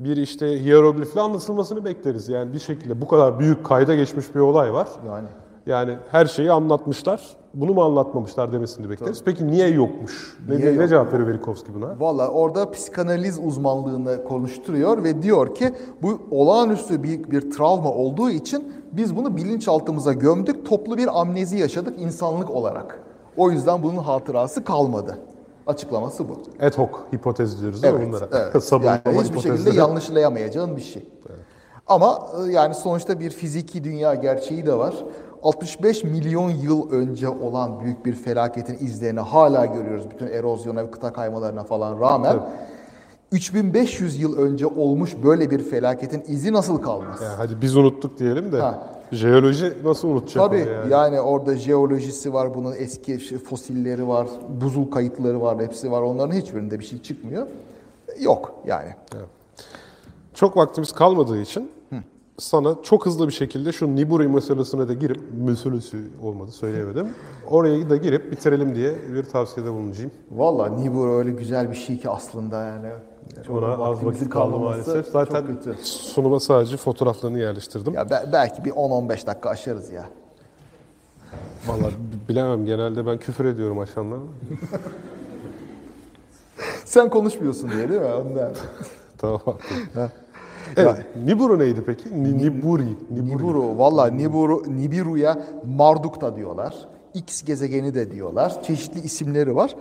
[0.00, 2.28] bir işte hieroglifle anlatılmasını bekleriz.
[2.28, 4.88] Yani bir şekilde bu kadar büyük kayda geçmiş bir olay var.
[5.06, 5.28] Yani
[5.66, 7.20] Yani her şeyi anlatmışlar.
[7.54, 9.22] Bunu mu anlatmamışlar demesini bekleriz.
[9.24, 10.36] Peki niye yokmuş?
[10.48, 10.88] Ne, Niye ne yok?
[10.88, 12.00] cevap veriyor Velikovski buna?
[12.00, 15.72] Valla orada psikanaliz uzmanlığını konuşturuyor ve diyor ki
[16.02, 22.00] bu olağanüstü büyük bir travma olduğu için biz bunu bilinçaltımıza gömdük, toplu bir amnezi yaşadık
[22.00, 23.00] insanlık olarak.
[23.36, 25.18] O yüzden bunun hatırası kalmadı.
[25.66, 26.32] Açıklaması bu.
[26.62, 28.28] Ad hoc hipotez diyoruz değil mi Evet, bunlara?
[28.52, 28.72] evet.
[29.06, 31.08] Yani hiçbir şekilde yanlışlayamayacağın bir şey.
[31.86, 34.94] Ama e, yani sonuçta bir fiziki dünya gerçeği de var.
[35.42, 40.10] 65 milyon yıl önce olan büyük bir felaketin izlerini hala görüyoruz.
[40.10, 42.36] Bütün erozyona ve kıta kaymalarına falan rağmen.
[43.32, 47.22] 3500 yıl önce olmuş böyle bir felaketin izi nasıl kalmaz?
[47.22, 48.88] Yani hadi biz unuttuk diyelim de Ha.
[49.12, 50.92] jeoloji nasıl unutacak Tabii yani.
[50.92, 51.20] yani?
[51.20, 54.28] orada jeolojisi var, bunun eski fosilleri var,
[54.60, 56.02] buzul kayıtları var, hepsi var.
[56.02, 57.46] Onların hiçbirinde bir şey çıkmıyor.
[58.20, 58.94] Yok yani.
[60.34, 61.70] Çok vaktimiz kalmadığı için
[62.38, 67.14] sana çok hızlı bir şekilde şu Niburi meselesine de girip, meselesi olmadı söyleyemedim.
[67.46, 70.10] Oraya da girip bitirelim diye bir tavsiyede bulunacağım.
[70.30, 72.88] Vallahi Nibur öyle güzel bir şey ki aslında yani.
[73.50, 75.06] Ona az vakit kaldı maalesef.
[75.06, 75.44] Zaten
[75.82, 77.94] sunuma sadece fotoğraflarını yerleştirdim.
[77.94, 80.04] Ya be- belki bir 10-15 dakika aşarız ya.
[81.66, 84.20] Vallahi b- bilemem genelde ben küfür ediyorum aşağıdan.
[86.84, 88.06] Sen konuşmuyorsun diye değil mi?
[88.06, 88.52] Ondan.
[89.18, 89.40] tamam.
[90.76, 92.22] Evet, Niburu neydi peki?
[92.24, 92.82] Ni- Niburi.
[93.10, 93.36] Niburi.
[93.36, 95.38] Niburu, valla Niburu, Nibiru'ya
[95.76, 96.74] Marduk da diyorlar.
[97.14, 98.62] X gezegeni de diyorlar.
[98.62, 99.76] Çeşitli isimleri var.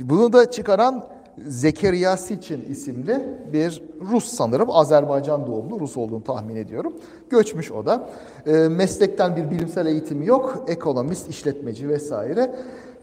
[0.00, 1.04] Bunu da çıkaran
[1.46, 3.20] Zekeriya Sitchin isimli
[3.52, 3.82] bir
[4.12, 4.70] Rus sanırım.
[4.70, 6.92] Azerbaycan doğumlu Rus olduğunu tahmin ediyorum.
[7.30, 8.08] Göçmüş o da.
[8.46, 10.64] E, meslekten bir bilimsel eğitimi yok.
[10.68, 12.54] Ekonomist, işletmeci vesaire.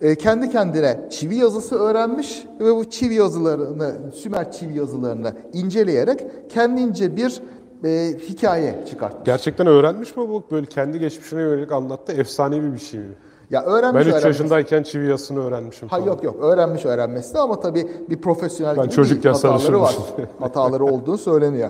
[0.01, 7.15] E, kendi kendine çivi yazısı öğrenmiş ve bu çivi yazılarını, Sümer çivi yazılarını inceleyerek kendince
[7.15, 7.41] bir
[7.83, 9.25] e, hikaye çıkartmış.
[9.25, 10.43] Gerçekten öğrenmiş mi bu?
[10.51, 12.11] Böyle kendi geçmişine yönelik anlattı.
[12.13, 13.15] Efsanevi bir şey mi?
[13.49, 15.87] Ya Ben öğrenmiş 3 öğrenmesi- yaşındayken çivi yazısını öğrenmişim.
[15.87, 16.07] Ha falan.
[16.07, 19.33] yok yok öğrenmiş öğrenmesi de ama tabii bir profesyonel Ben çocukken.
[19.33, 19.95] Hataları var.
[20.39, 21.69] Hataları olduğu söyleniyor.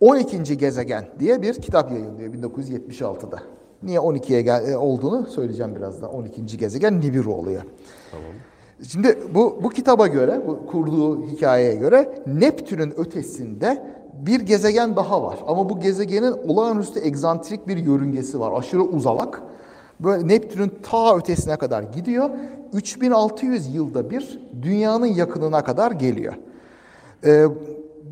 [0.00, 0.56] 12.
[0.58, 3.38] gezegen diye bir kitap yayınlıyor 1976'da.
[3.82, 6.14] Niye 12'ye gel- e, olduğunu söyleyeceğim birazdan.
[6.14, 6.56] 12.
[6.58, 7.62] gezegen Nibiru oluyor.
[8.88, 13.82] Şimdi bu, bu kitaba göre, bu kurduğu hikayeye göre Neptün'ün ötesinde
[14.26, 15.38] bir gezegen daha var.
[15.46, 18.52] Ama bu gezegenin olağanüstü egzantrik bir yörüngesi var.
[18.58, 19.42] Aşırı uzalak.
[20.00, 22.30] Böyle Neptün'ün ta ötesine kadar gidiyor.
[22.72, 26.34] 3600 yılda bir dünyanın yakınına kadar geliyor.
[27.24, 27.46] Ee,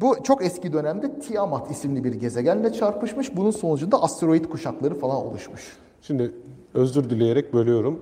[0.01, 3.37] bu çok eski dönemde Tiamat isimli bir gezegenle çarpışmış.
[3.37, 5.77] Bunun sonucunda asteroid kuşakları falan oluşmuş.
[6.03, 6.33] Şimdi
[6.75, 8.01] özür dileyerek bölüyorum.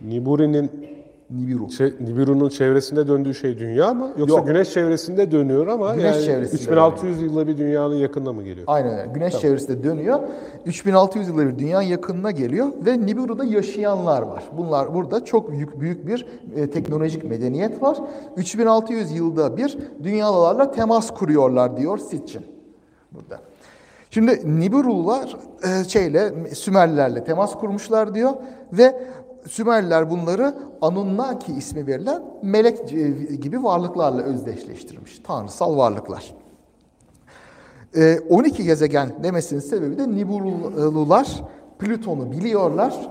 [0.00, 0.95] Niburi'nin
[1.30, 1.70] Nibiru.
[1.70, 4.10] şey, Nibiru'nun çevresinde döndüğü şey dünya mı?
[4.18, 4.46] Yoksa Yok.
[4.46, 8.64] güneş çevresinde dönüyor ama Güneş yani çevresinde 3600 yılda bir dünyanın yakında mı geliyor?
[8.66, 9.10] Aynen öyle.
[9.14, 10.20] Güneş çevresinde dönüyor.
[10.66, 14.44] 3600 yılda bir dünya yakınına geliyor ve Nibiru'da yaşayanlar var.
[14.56, 17.98] Bunlar burada çok büyük büyük bir e, teknolojik medeniyet var.
[18.36, 22.42] 3600 yılda bir dünyalılarla temas kuruyorlar diyor Sitchin
[23.12, 23.40] burada.
[24.10, 28.32] Şimdi Nibirular e, şeyle Sümerlilerle temas kurmuşlar diyor
[28.72, 29.02] ve
[29.48, 32.88] Sümerliler bunları Anunnaki ismi verilen melek
[33.42, 35.18] gibi varlıklarla özdeşleştirmiş.
[35.24, 36.34] Tanrısal varlıklar.
[37.96, 41.42] E, 12 gezegen demesinin sebebi de Nibulular
[41.78, 43.10] Plüton'u biliyorlar.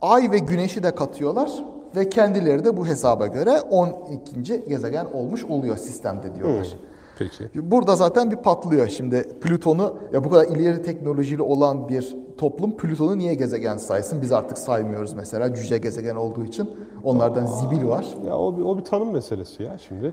[0.00, 1.64] Ay ve Güneş'i de katıyorlar
[1.96, 4.64] ve kendileri de bu hesaba göre 12.
[4.68, 6.76] gezegen olmuş oluyor sistemde diyorlar.
[7.18, 7.50] Peki.
[7.54, 13.18] Burada zaten bir patlıyor şimdi Plüton'u ya bu kadar ileri teknolojili olan bir toplum Plüton'u
[13.18, 14.22] niye gezegen saysın?
[14.22, 16.70] Biz artık saymıyoruz mesela cüce gezegen olduğu için.
[17.04, 18.06] Onlardan zibil var.
[18.26, 20.04] Ya o bir, o bir tanım meselesi ya şimdi.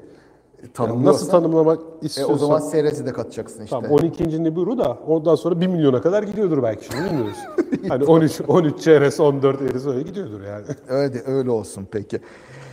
[0.61, 2.35] Yani Tanımlıyorsan, nasıl tanımlamak e, istiyorsan.
[2.35, 3.75] o zaman Ceres'i de katacaksın işte.
[3.81, 4.43] Tamam 12.
[4.43, 7.37] Nibiru da ondan sonra 1 milyona kadar gidiyordur belki şimdi bilmiyoruz.
[7.89, 10.65] hani 13 13 CRS 14 Eris öyle gidiyordur yani.
[10.87, 12.19] Öyle, öyle olsun peki.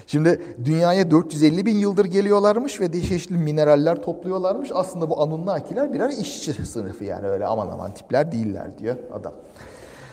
[0.07, 4.71] Şimdi dünyaya 450 bin yıldır geliyorlarmış ve çeşitli mineraller topluyorlarmış.
[4.75, 9.33] Aslında bu Anunnakiler birer işçi sınıfı yani öyle aman aman tipler değiller diyor adam.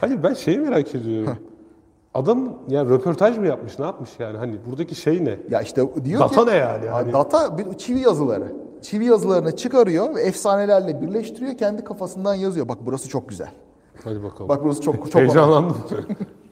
[0.02, 1.38] Hayır ben şeyi merak ediyorum.
[2.14, 5.40] Adam yani röportaj mı yapmış ne yapmış yani hani buradaki şey ne?
[5.50, 6.88] Ya işte diyor Data ki, ne yani?
[6.88, 8.54] Ha, Hani- Data bir çivi yazıları.
[8.82, 11.58] Çivi yazılarını çıkarıyor ve efsanelerle birleştiriyor.
[11.58, 12.68] Kendi kafasından yazıyor.
[12.68, 13.50] Bak burası çok güzel.
[14.04, 14.50] Hadi bakalım.
[14.50, 15.78] Bak burası çok çok Heyecanlandım.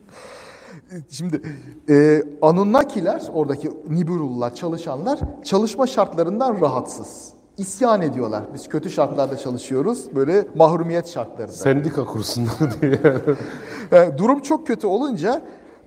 [1.09, 1.41] Şimdi
[1.89, 7.33] e, Anunnakiler, oradaki Nibiru'lular, çalışanlar çalışma şartlarından rahatsız.
[7.57, 8.43] İsyan ediyorlar.
[8.53, 10.15] Biz kötü şartlarda çalışıyoruz.
[10.15, 11.53] Böyle mahrumiyet şartlarında.
[11.53, 12.99] Sendika kursunda diye.
[13.91, 15.41] Yani durum çok kötü olunca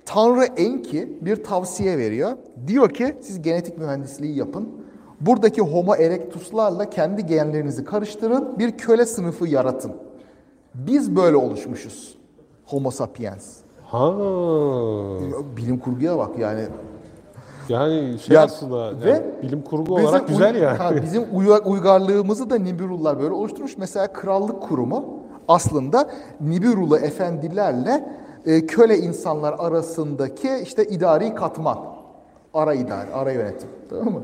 [0.05, 2.31] Tanrı Enki bir tavsiye veriyor.
[2.67, 4.69] Diyor ki siz genetik mühendisliği yapın.
[5.21, 8.59] Buradaki Homo erectus'larla kendi genlerinizi karıştırın.
[8.59, 9.91] Bir köle sınıfı yaratın.
[10.75, 12.17] Biz böyle oluşmuşuz.
[12.65, 13.64] Homo sapiens.
[13.87, 14.11] Ha.
[15.57, 16.61] Bilim kurguya bak yani.
[17.69, 20.77] Yani şey Ya, aslında yani ve bilim kurgu Bizim olarak güzel yani.
[20.77, 23.77] ha, bizim uy- uygarlığımızı da Nibirullar böyle oluşturmuş.
[23.77, 25.05] Mesela krallık kurumu
[25.47, 26.09] aslında
[26.41, 31.77] Nibirulu efendilerle e, köle insanlar arasındaki işte idari katman.
[32.53, 33.69] Ara idare, ara yönetim.
[33.89, 34.21] Tamam mı?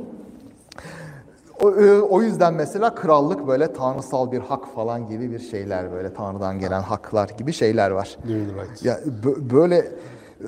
[1.62, 6.14] O, e, o yüzden mesela krallık böyle tanrısal bir hak falan gibi bir şeyler böyle
[6.14, 8.18] tanrıdan gelen haklar gibi şeyler var.
[8.28, 8.86] Right.
[8.86, 9.92] Ya bö- böyle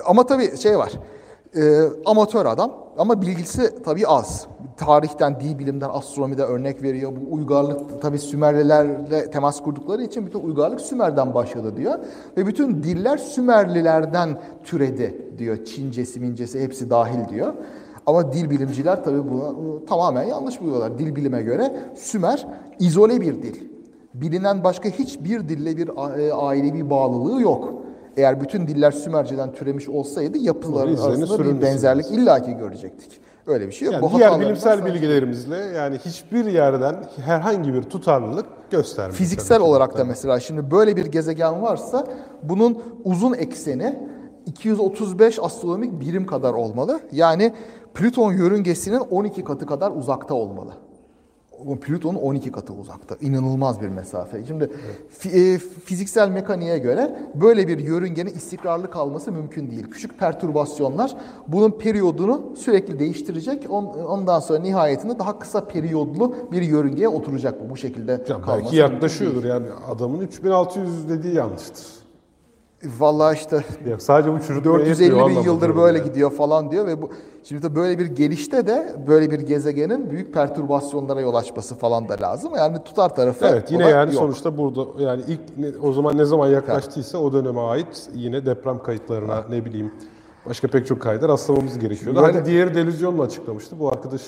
[0.05, 0.91] ama tabii şey var.
[1.55, 4.47] e, amatör adam ama bilgisi tabii az.
[4.77, 7.11] Tarihten, dil bilimden, astronomiden örnek veriyor.
[7.15, 11.99] Bu uygarlık tabii Sümerlilerle temas kurdukları için bütün uygarlık Sümer'den başladı diyor.
[12.37, 15.65] Ve bütün diller Sümerlilerden türedi diyor.
[15.65, 17.53] Çincesi, Mincesi hepsi dahil diyor.
[18.05, 20.97] Ama dil bilimciler tabii bunu tamamen yanlış buluyorlar.
[20.99, 22.47] Dil bilime göre Sümer
[22.79, 23.55] izole bir dil.
[24.13, 25.87] Bilinen başka hiçbir dille bir
[26.19, 27.73] e, ailevi bağlılığı yok.
[28.17, 33.19] Eğer bütün diller Sümerceden türemiş olsaydı yapılar arasında bir benzerlik illaki görecektik.
[33.47, 33.93] Öyle bir şey yok.
[33.93, 36.95] Yani Bu diğer bilimsel sadece- bilgilerimizle yani hiçbir yerden
[37.25, 39.17] herhangi bir tutarlılık göstermiyor.
[39.17, 42.07] Fiziksel tabii olarak da mesela şimdi böyle bir gezegen varsa
[42.43, 43.99] bunun uzun ekseni
[44.45, 46.99] 235 astronomik birim kadar olmalı.
[47.11, 47.53] Yani
[47.93, 50.71] Plüton yörüngesinin 12 katı kadar uzakta olmalı.
[51.81, 53.15] Plüton'un 12 katı uzakta.
[53.21, 54.45] İnanılmaz bir mesafe.
[54.47, 54.69] Şimdi
[55.33, 59.83] e, fiziksel mekaniğe göre böyle bir yörüngenin istikrarlı kalması mümkün değil.
[59.91, 61.15] Küçük perturbasyonlar
[61.47, 63.67] bunun periyodunu sürekli değiştirecek.
[63.69, 67.69] On- Ondan sonra nihayetinde daha kısa periyodlu bir yörüngeye oturacak bu.
[67.69, 71.85] Bu şekilde Yani kalması belki yaklaşıyordur yani adamın 3600 dediği yanlıştır.
[72.99, 76.07] Vallahi işte Ya sadece bu çürütmeye 450 yetmiyor bin yıldır böyle yani.
[76.09, 77.09] gidiyor falan diyor ve bu
[77.43, 82.15] şimdi de böyle bir gelişte de böyle bir gezegenin büyük perturbasyonlara yol açması falan da
[82.21, 82.51] lazım.
[82.57, 84.23] Yani tutar tarafı Evet yine yani yok.
[84.23, 85.39] sonuçta burada yani ilk
[85.83, 89.91] o zaman ne zaman yaklaştıysa o döneme ait yine deprem kayıtlarına ne bileyim
[90.45, 92.21] başka pek çok kayda rastlamamız gerekiyordu.
[92.21, 93.79] Böyle- Hani diğeri delüzyonla açıklamıştı.
[93.79, 94.21] Bu arkadaş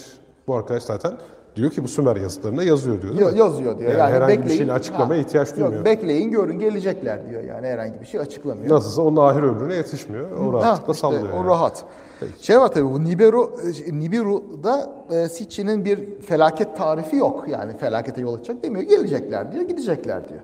[0.48, 1.12] bu arkadaş zaten
[1.56, 3.40] diyor ki bu Sümer yazıtlarında yazıyor diyor değil mi?
[3.40, 3.92] yazıyor diyor.
[3.92, 4.58] Yani Yani, herhangi bir bekleyin.
[4.58, 5.86] şeyin açıklamaya ihtiyaç yok, duymuyor.
[5.86, 7.44] bekleyin görün gelecekler diyor.
[7.44, 8.76] Yani herhangi bir şey açıklamıyor.
[8.76, 10.32] Nasılsa onun ahir ömrüne yetişmiyor.
[10.32, 11.34] O Ha, rahatlıkla işte sallıyor.
[11.34, 11.46] o yani.
[11.48, 11.84] rahat.
[12.42, 13.56] Şey var tabii bu Nibiru,
[13.92, 17.46] Nibiru'da e, Sitchin'in bir felaket tarifi yok.
[17.50, 18.84] Yani felakete yol açacak demiyor.
[18.84, 20.40] Gelecekler diyor, gidecekler diyor.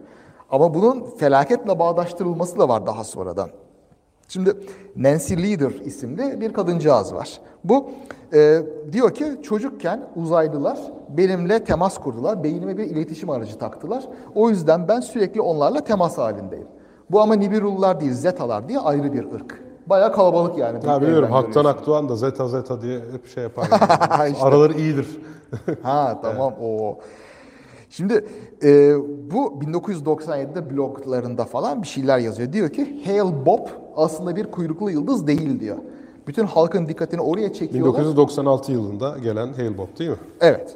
[0.50, 3.50] Ama bunun felaketle bağdaştırılması da var daha sonradan.
[4.28, 4.54] Şimdi
[4.96, 7.40] Nancy Leader isimli bir kadıncağız var.
[7.64, 7.86] Bu
[8.34, 8.62] e,
[8.92, 10.80] diyor ki çocukken uzaylılar
[11.10, 12.44] benimle temas kurdular.
[12.44, 14.04] Beynime bir iletişim aracı taktılar.
[14.36, 16.68] O yüzden ben sürekli onlarla temas halindeyim.
[17.12, 19.62] Bu ama Nibirullar değil, Zetalar diye ayrı bir ırk.
[19.86, 20.86] Bayağı kalabalık yani.
[20.86, 21.80] Ha biliyorum Haktan görüyorsun.
[21.80, 23.64] Akdoğan da Zeta Zeta diye hep şey yapar.
[24.32, 24.46] İşte.
[24.46, 25.08] Araları iyidir.
[25.84, 26.98] Ha tamam o.
[27.90, 28.26] Şimdi
[28.64, 28.96] e,
[29.32, 32.54] bu 1997'de bloglarında falan bir şeyler yazıyor.
[32.54, 35.78] Diyor ki Hale Bob aslında bir kuyruklu yıldız değil diyor.
[36.28, 37.94] Bütün halkın dikkatini oraya çekiyorlar.
[37.94, 40.16] 1996 yılında gelen Hale-Bopp değil mi?
[40.42, 40.76] Evet.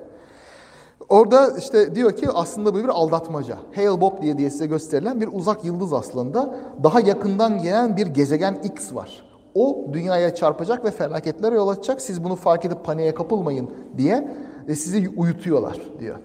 [1.10, 3.58] Orada işte diyor ki aslında bu bir aldatmaca.
[3.76, 6.56] Hale Bob diye diye size gösterilen bir uzak yıldız aslında.
[6.84, 9.24] Daha yakından gelen bir gezegen X var.
[9.56, 12.02] O dünyaya çarpacak ve felaketlere yol açacak.
[12.02, 14.28] Siz bunu fark edip paniğe kapılmayın diye
[14.68, 16.16] e, sizi uyutuyorlar diyor.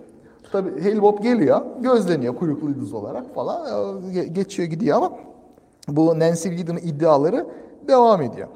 [0.53, 3.67] Tabii Hale-Bopp geliyor, gözleniyor kuyruklu yıldız olarak falan.
[3.67, 3.71] e,
[4.19, 5.13] ge- Geçiyor gidiyor ama
[5.89, 7.47] bu Nancy Reagan'ın iddiaları
[7.89, 8.49] devam ediyor.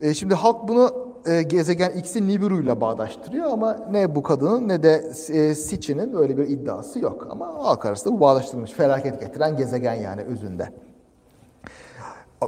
[0.00, 0.90] E, şimdi halk bunu
[1.26, 6.36] e, gezegen X'in Nibiru ile bağdaştırıyor ama ne bu kadının ne de e, Sitchin'in öyle
[6.36, 7.26] bir iddiası yok.
[7.30, 8.70] Ama halk arasında bu bağdaştırılmış.
[8.72, 10.68] Felaket getiren gezegen yani özünde.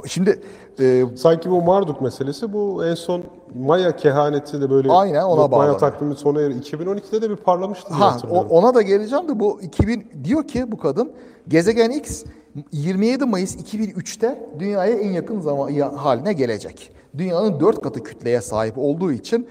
[0.05, 0.41] Şimdi
[0.79, 3.23] e, Sanki bu Marduk meselesi bu en son
[3.55, 7.93] Maya kehaneti de böyle Aynen, ona Yok, Maya takvimi sona eri 2012'de de bir parlamıştı
[7.93, 8.17] Ha,
[8.49, 11.11] ona da geleceğim de bu 2000 diyor ki bu kadın
[11.47, 12.23] gezegen X
[12.71, 16.91] 27 Mayıs 2003'te dünyaya en yakın zaman haline gelecek.
[17.17, 19.47] Dünyanın dört katı kütleye sahip olduğu için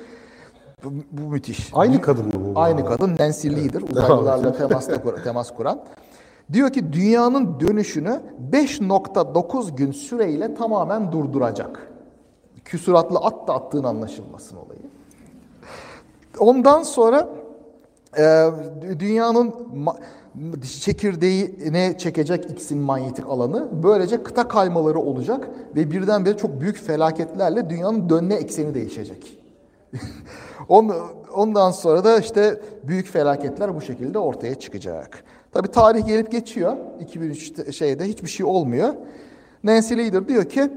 [0.85, 1.71] bu, bu müthiş.
[1.75, 2.61] Aynı kadın mı bu?
[2.61, 3.83] Aynı kadın Nancy Lee'dir.
[3.83, 5.81] Uzaylılarla temasta kur- temas kuran.
[6.53, 8.21] Diyor ki dünyanın dönüşünü
[8.53, 11.93] 5.9 gün süreyle tamamen durduracak.
[12.65, 14.81] Küsuratlı at da attığın anlaşılmasın olayı.
[16.39, 17.29] Ondan sonra
[18.17, 19.55] e, dü- dünyanın
[20.81, 28.09] çekirdeğine çekecek X'in manyetik alanı böylece kıta kaymaları olacak ve birdenbire çok büyük felaketlerle dünyanın
[28.09, 29.39] dönme ekseni değişecek.
[30.69, 30.95] On-
[31.35, 35.25] Ondan sonra da işte büyük felaketler bu şekilde ortaya çıkacak.
[35.53, 36.77] Tabi tarih gelip geçiyor.
[37.01, 38.95] 2003 şeyde hiçbir şey olmuyor.
[39.65, 40.71] Nancy Leader diyor ki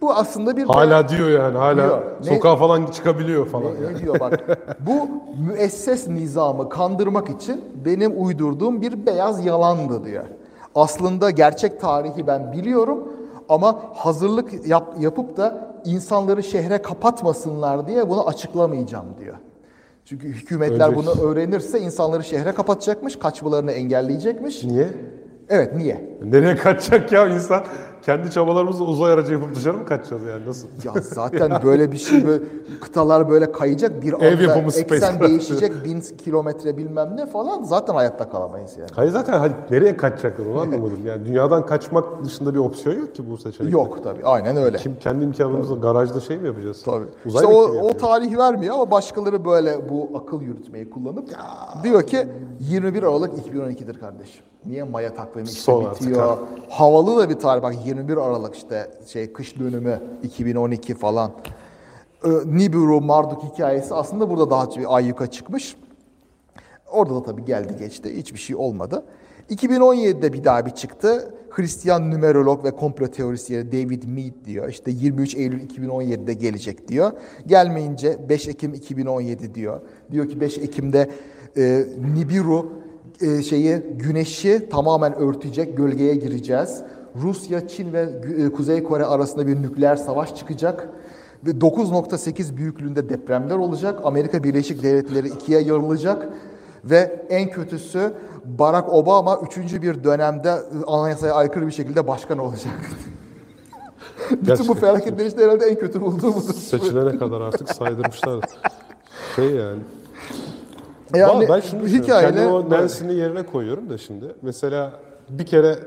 [0.00, 2.02] bu aslında bir Hala diyor yani hala Diyor.
[2.24, 3.74] Ne- sokağa falan çıkabiliyor falan.
[3.82, 4.58] ne, ne diyor bak.
[4.80, 5.08] Bu
[5.48, 10.24] müesses nizamı kandırmak için benim uydurduğum bir beyaz yalandı diyor.
[10.74, 13.12] Aslında gerçek tarihi ben biliyorum
[13.48, 19.34] ama hazırlık yap, yapıp da insanları şehre kapatmasınlar diye bunu açıklamayacağım diyor.
[20.04, 24.64] Çünkü hükümetler Önce- bunu öğrenirse insanları şehre kapatacakmış, kaçmalarını engelleyecekmiş.
[24.64, 24.88] Niye?
[25.48, 26.18] Evet niye?
[26.24, 27.62] Nereye kaçacak ya insan?
[28.06, 30.68] Kendi çabalarımızla uzay aracı yapıp dışarı mı kaçacağız yani nasıl?
[30.84, 32.44] Ya zaten böyle bir şey böyle
[32.80, 35.28] kıtalar böyle kayacak bir Ev anda yapımı space eksen craft.
[35.28, 38.90] değişecek bin kilometre bilmem ne falan zaten hayatta kalamayız yani.
[38.94, 40.98] Hayır zaten hani nereye kaçacaklar onu anlamadım.
[41.06, 43.78] Yani dünyadan kaçmak dışında bir opsiyon yok ki bu seçenekte.
[43.78, 44.76] Yok tabii aynen öyle.
[44.76, 46.82] Kim kendi imkanımızla garajda şey mi yapacağız?
[46.84, 47.04] Tabii.
[47.26, 51.28] Uzay işte o, o tarih vermiyor ama başkaları böyle bu akıl yürütmeyi kullanıp
[51.82, 52.26] diyor ki
[52.60, 54.42] 21 Aralık 2012'dir kardeşim.
[54.66, 56.20] Niye Maya takvimi işte Son artık bitiyor.
[56.26, 56.38] ha.
[56.68, 61.32] Havalı da bir tarih bak 21 Aralık işte şey kış dönümü 2012 falan.
[62.24, 65.76] Ee, Nibiru Marduk hikayesi aslında burada daha bir ayyuka çıkmış.
[66.92, 68.16] Orada da tabii geldi geçti.
[68.16, 69.04] Hiçbir şey olmadı.
[69.50, 71.34] 2017'de bir daha bir çıktı.
[71.50, 74.68] Hristiyan numerolog ve komplo teorisyeni David Mead diyor.
[74.68, 77.12] İşte 23 Eylül 2017'de gelecek diyor.
[77.46, 79.80] Gelmeyince 5 Ekim 2017 diyor.
[80.10, 81.10] Diyor ki 5 Ekim'de
[81.56, 81.84] e,
[82.14, 82.72] Nibiru
[83.20, 86.82] e, şeyi güneşi tamamen örtecek, gölgeye gireceğiz.
[87.22, 88.08] Rusya, Çin ve
[88.38, 90.88] e, Kuzey Kore arasında bir nükleer savaş çıkacak.
[91.46, 94.00] Ve 9.8 büyüklüğünde depremler olacak.
[94.04, 96.28] Amerika Birleşik Devletleri ikiye yarılacak.
[96.84, 98.12] Ve en kötüsü
[98.44, 100.54] Barack Obama üçüncü bir dönemde
[100.86, 102.74] anayasaya aykırı bir şekilde başkan olacak.
[104.30, 106.64] Bütün bu felaketler işte herhalde en kötü bulduğumuz.
[106.68, 108.44] Seçilene kadar artık saydırmışlar.
[109.36, 109.80] Şey yani.
[111.14, 114.26] Yani Vallahi ben şunu hikayeyle Kendimi o yerine koyuyorum da şimdi.
[114.42, 114.92] Mesela
[115.28, 115.78] bir kere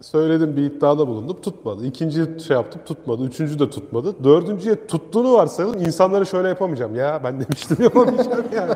[0.00, 1.84] söyledim bir iddiada bulundum tutmadı.
[1.86, 3.22] İkinci şey yaptım tutmadı.
[3.24, 4.24] Üçüncü de tutmadı.
[4.24, 5.80] Dördüncüye tuttuğunu varsayalım.
[5.80, 6.94] İnsanlara şöyle yapamayacağım.
[6.94, 8.72] Ya ben demiştim yapamayacağım yani.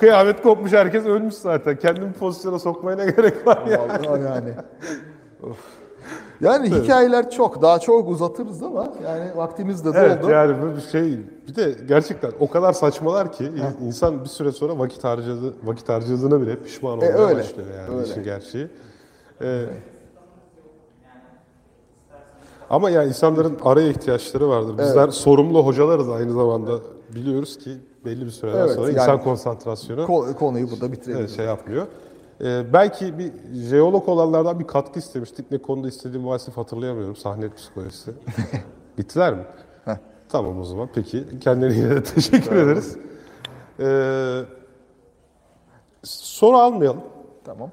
[0.00, 1.76] Kıyamet kopmuş herkes ölmüş zaten.
[1.78, 3.80] Kendimi pozisyona sokmaya ne gerek var ya.
[3.88, 4.50] Vallahi yani.
[5.42, 5.58] Of.
[6.40, 9.98] Yani hikayeler çok, daha çok uzatırız ama yani vaktimiz de doldu.
[9.98, 11.18] Evet yani bir şey
[11.48, 13.52] bir de gerçekten o kadar saçmalar ki
[13.86, 17.98] insan bir süre sonra vakit harcadı vakit harcadığına bile pişman olmaya E, öyle, başlıyor yani
[17.98, 18.10] öyle.
[18.10, 18.68] işin gerçeği.
[19.42, 19.64] Ee,
[22.70, 24.78] ama yani insanların araya ihtiyaçları vardır.
[24.78, 26.72] Bizler sorumlu hocalarız aynı zamanda.
[27.14, 27.70] Biliyoruz ki
[28.04, 31.20] belli bir süreden Evet, sonra yani- insan konsantrasyonu Ko- konuyu burada bitirelim.
[31.20, 31.86] evet, şey yapmıyor.
[32.40, 33.32] Ee, belki bir
[33.70, 35.50] jeolog olanlardan bir katkı istemiştik.
[35.50, 37.16] Ne konuda istediğim maalesef hatırlayamıyorum.
[37.16, 38.10] Sahne psikolojisi.
[38.98, 39.42] Bittiler mi?
[40.28, 40.88] Tamam o zaman.
[40.94, 41.24] Peki.
[41.40, 42.96] Kendilerine yine de teşekkür ederiz.
[43.80, 44.40] Ee,
[46.04, 47.00] soru almayalım.
[47.44, 47.70] Tamam.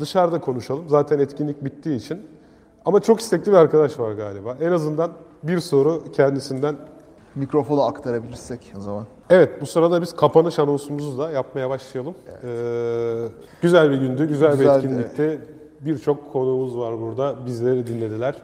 [0.00, 0.88] Dışarıda konuşalım.
[0.88, 2.26] Zaten etkinlik bittiği için.
[2.88, 4.56] Ama çok istekli bir arkadaş var galiba.
[4.60, 5.10] En azından
[5.42, 6.76] bir soru kendisinden.
[7.34, 9.06] Mikrofonu aktarabilirsek o zaman.
[9.30, 12.14] Evet bu sırada biz kapanış anonsumuzu da yapmaya başlayalım.
[12.44, 13.28] Ee,
[13.62, 14.86] güzel bir gündü, güzel, bir Güzeldi.
[14.86, 15.40] etkinlikti.
[15.80, 17.46] Birçok konuğumuz var burada.
[17.46, 18.34] Bizleri dinlediler.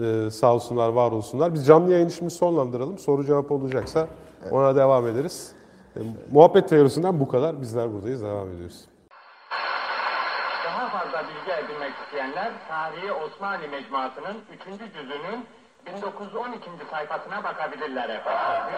[0.00, 1.54] Ee, sağ olsunlar, var olsunlar.
[1.54, 2.98] Biz canlı yayın işimizi sonlandıralım.
[2.98, 4.08] Soru cevap olacaksa
[4.50, 5.52] ona devam ederiz.
[5.96, 6.00] Ee,
[6.32, 7.60] muhabbet teorisinden bu kadar.
[7.60, 8.84] Bizler buradayız, devam ediyoruz.
[10.66, 11.50] Daha fazla bilgi
[12.28, 14.94] isteyenler Tarihi Osmanlı Mecmuası'nın 3.
[14.94, 15.46] cüzünün
[15.86, 16.70] 1912.
[16.90, 18.74] sayfasına bakabilirler efendim.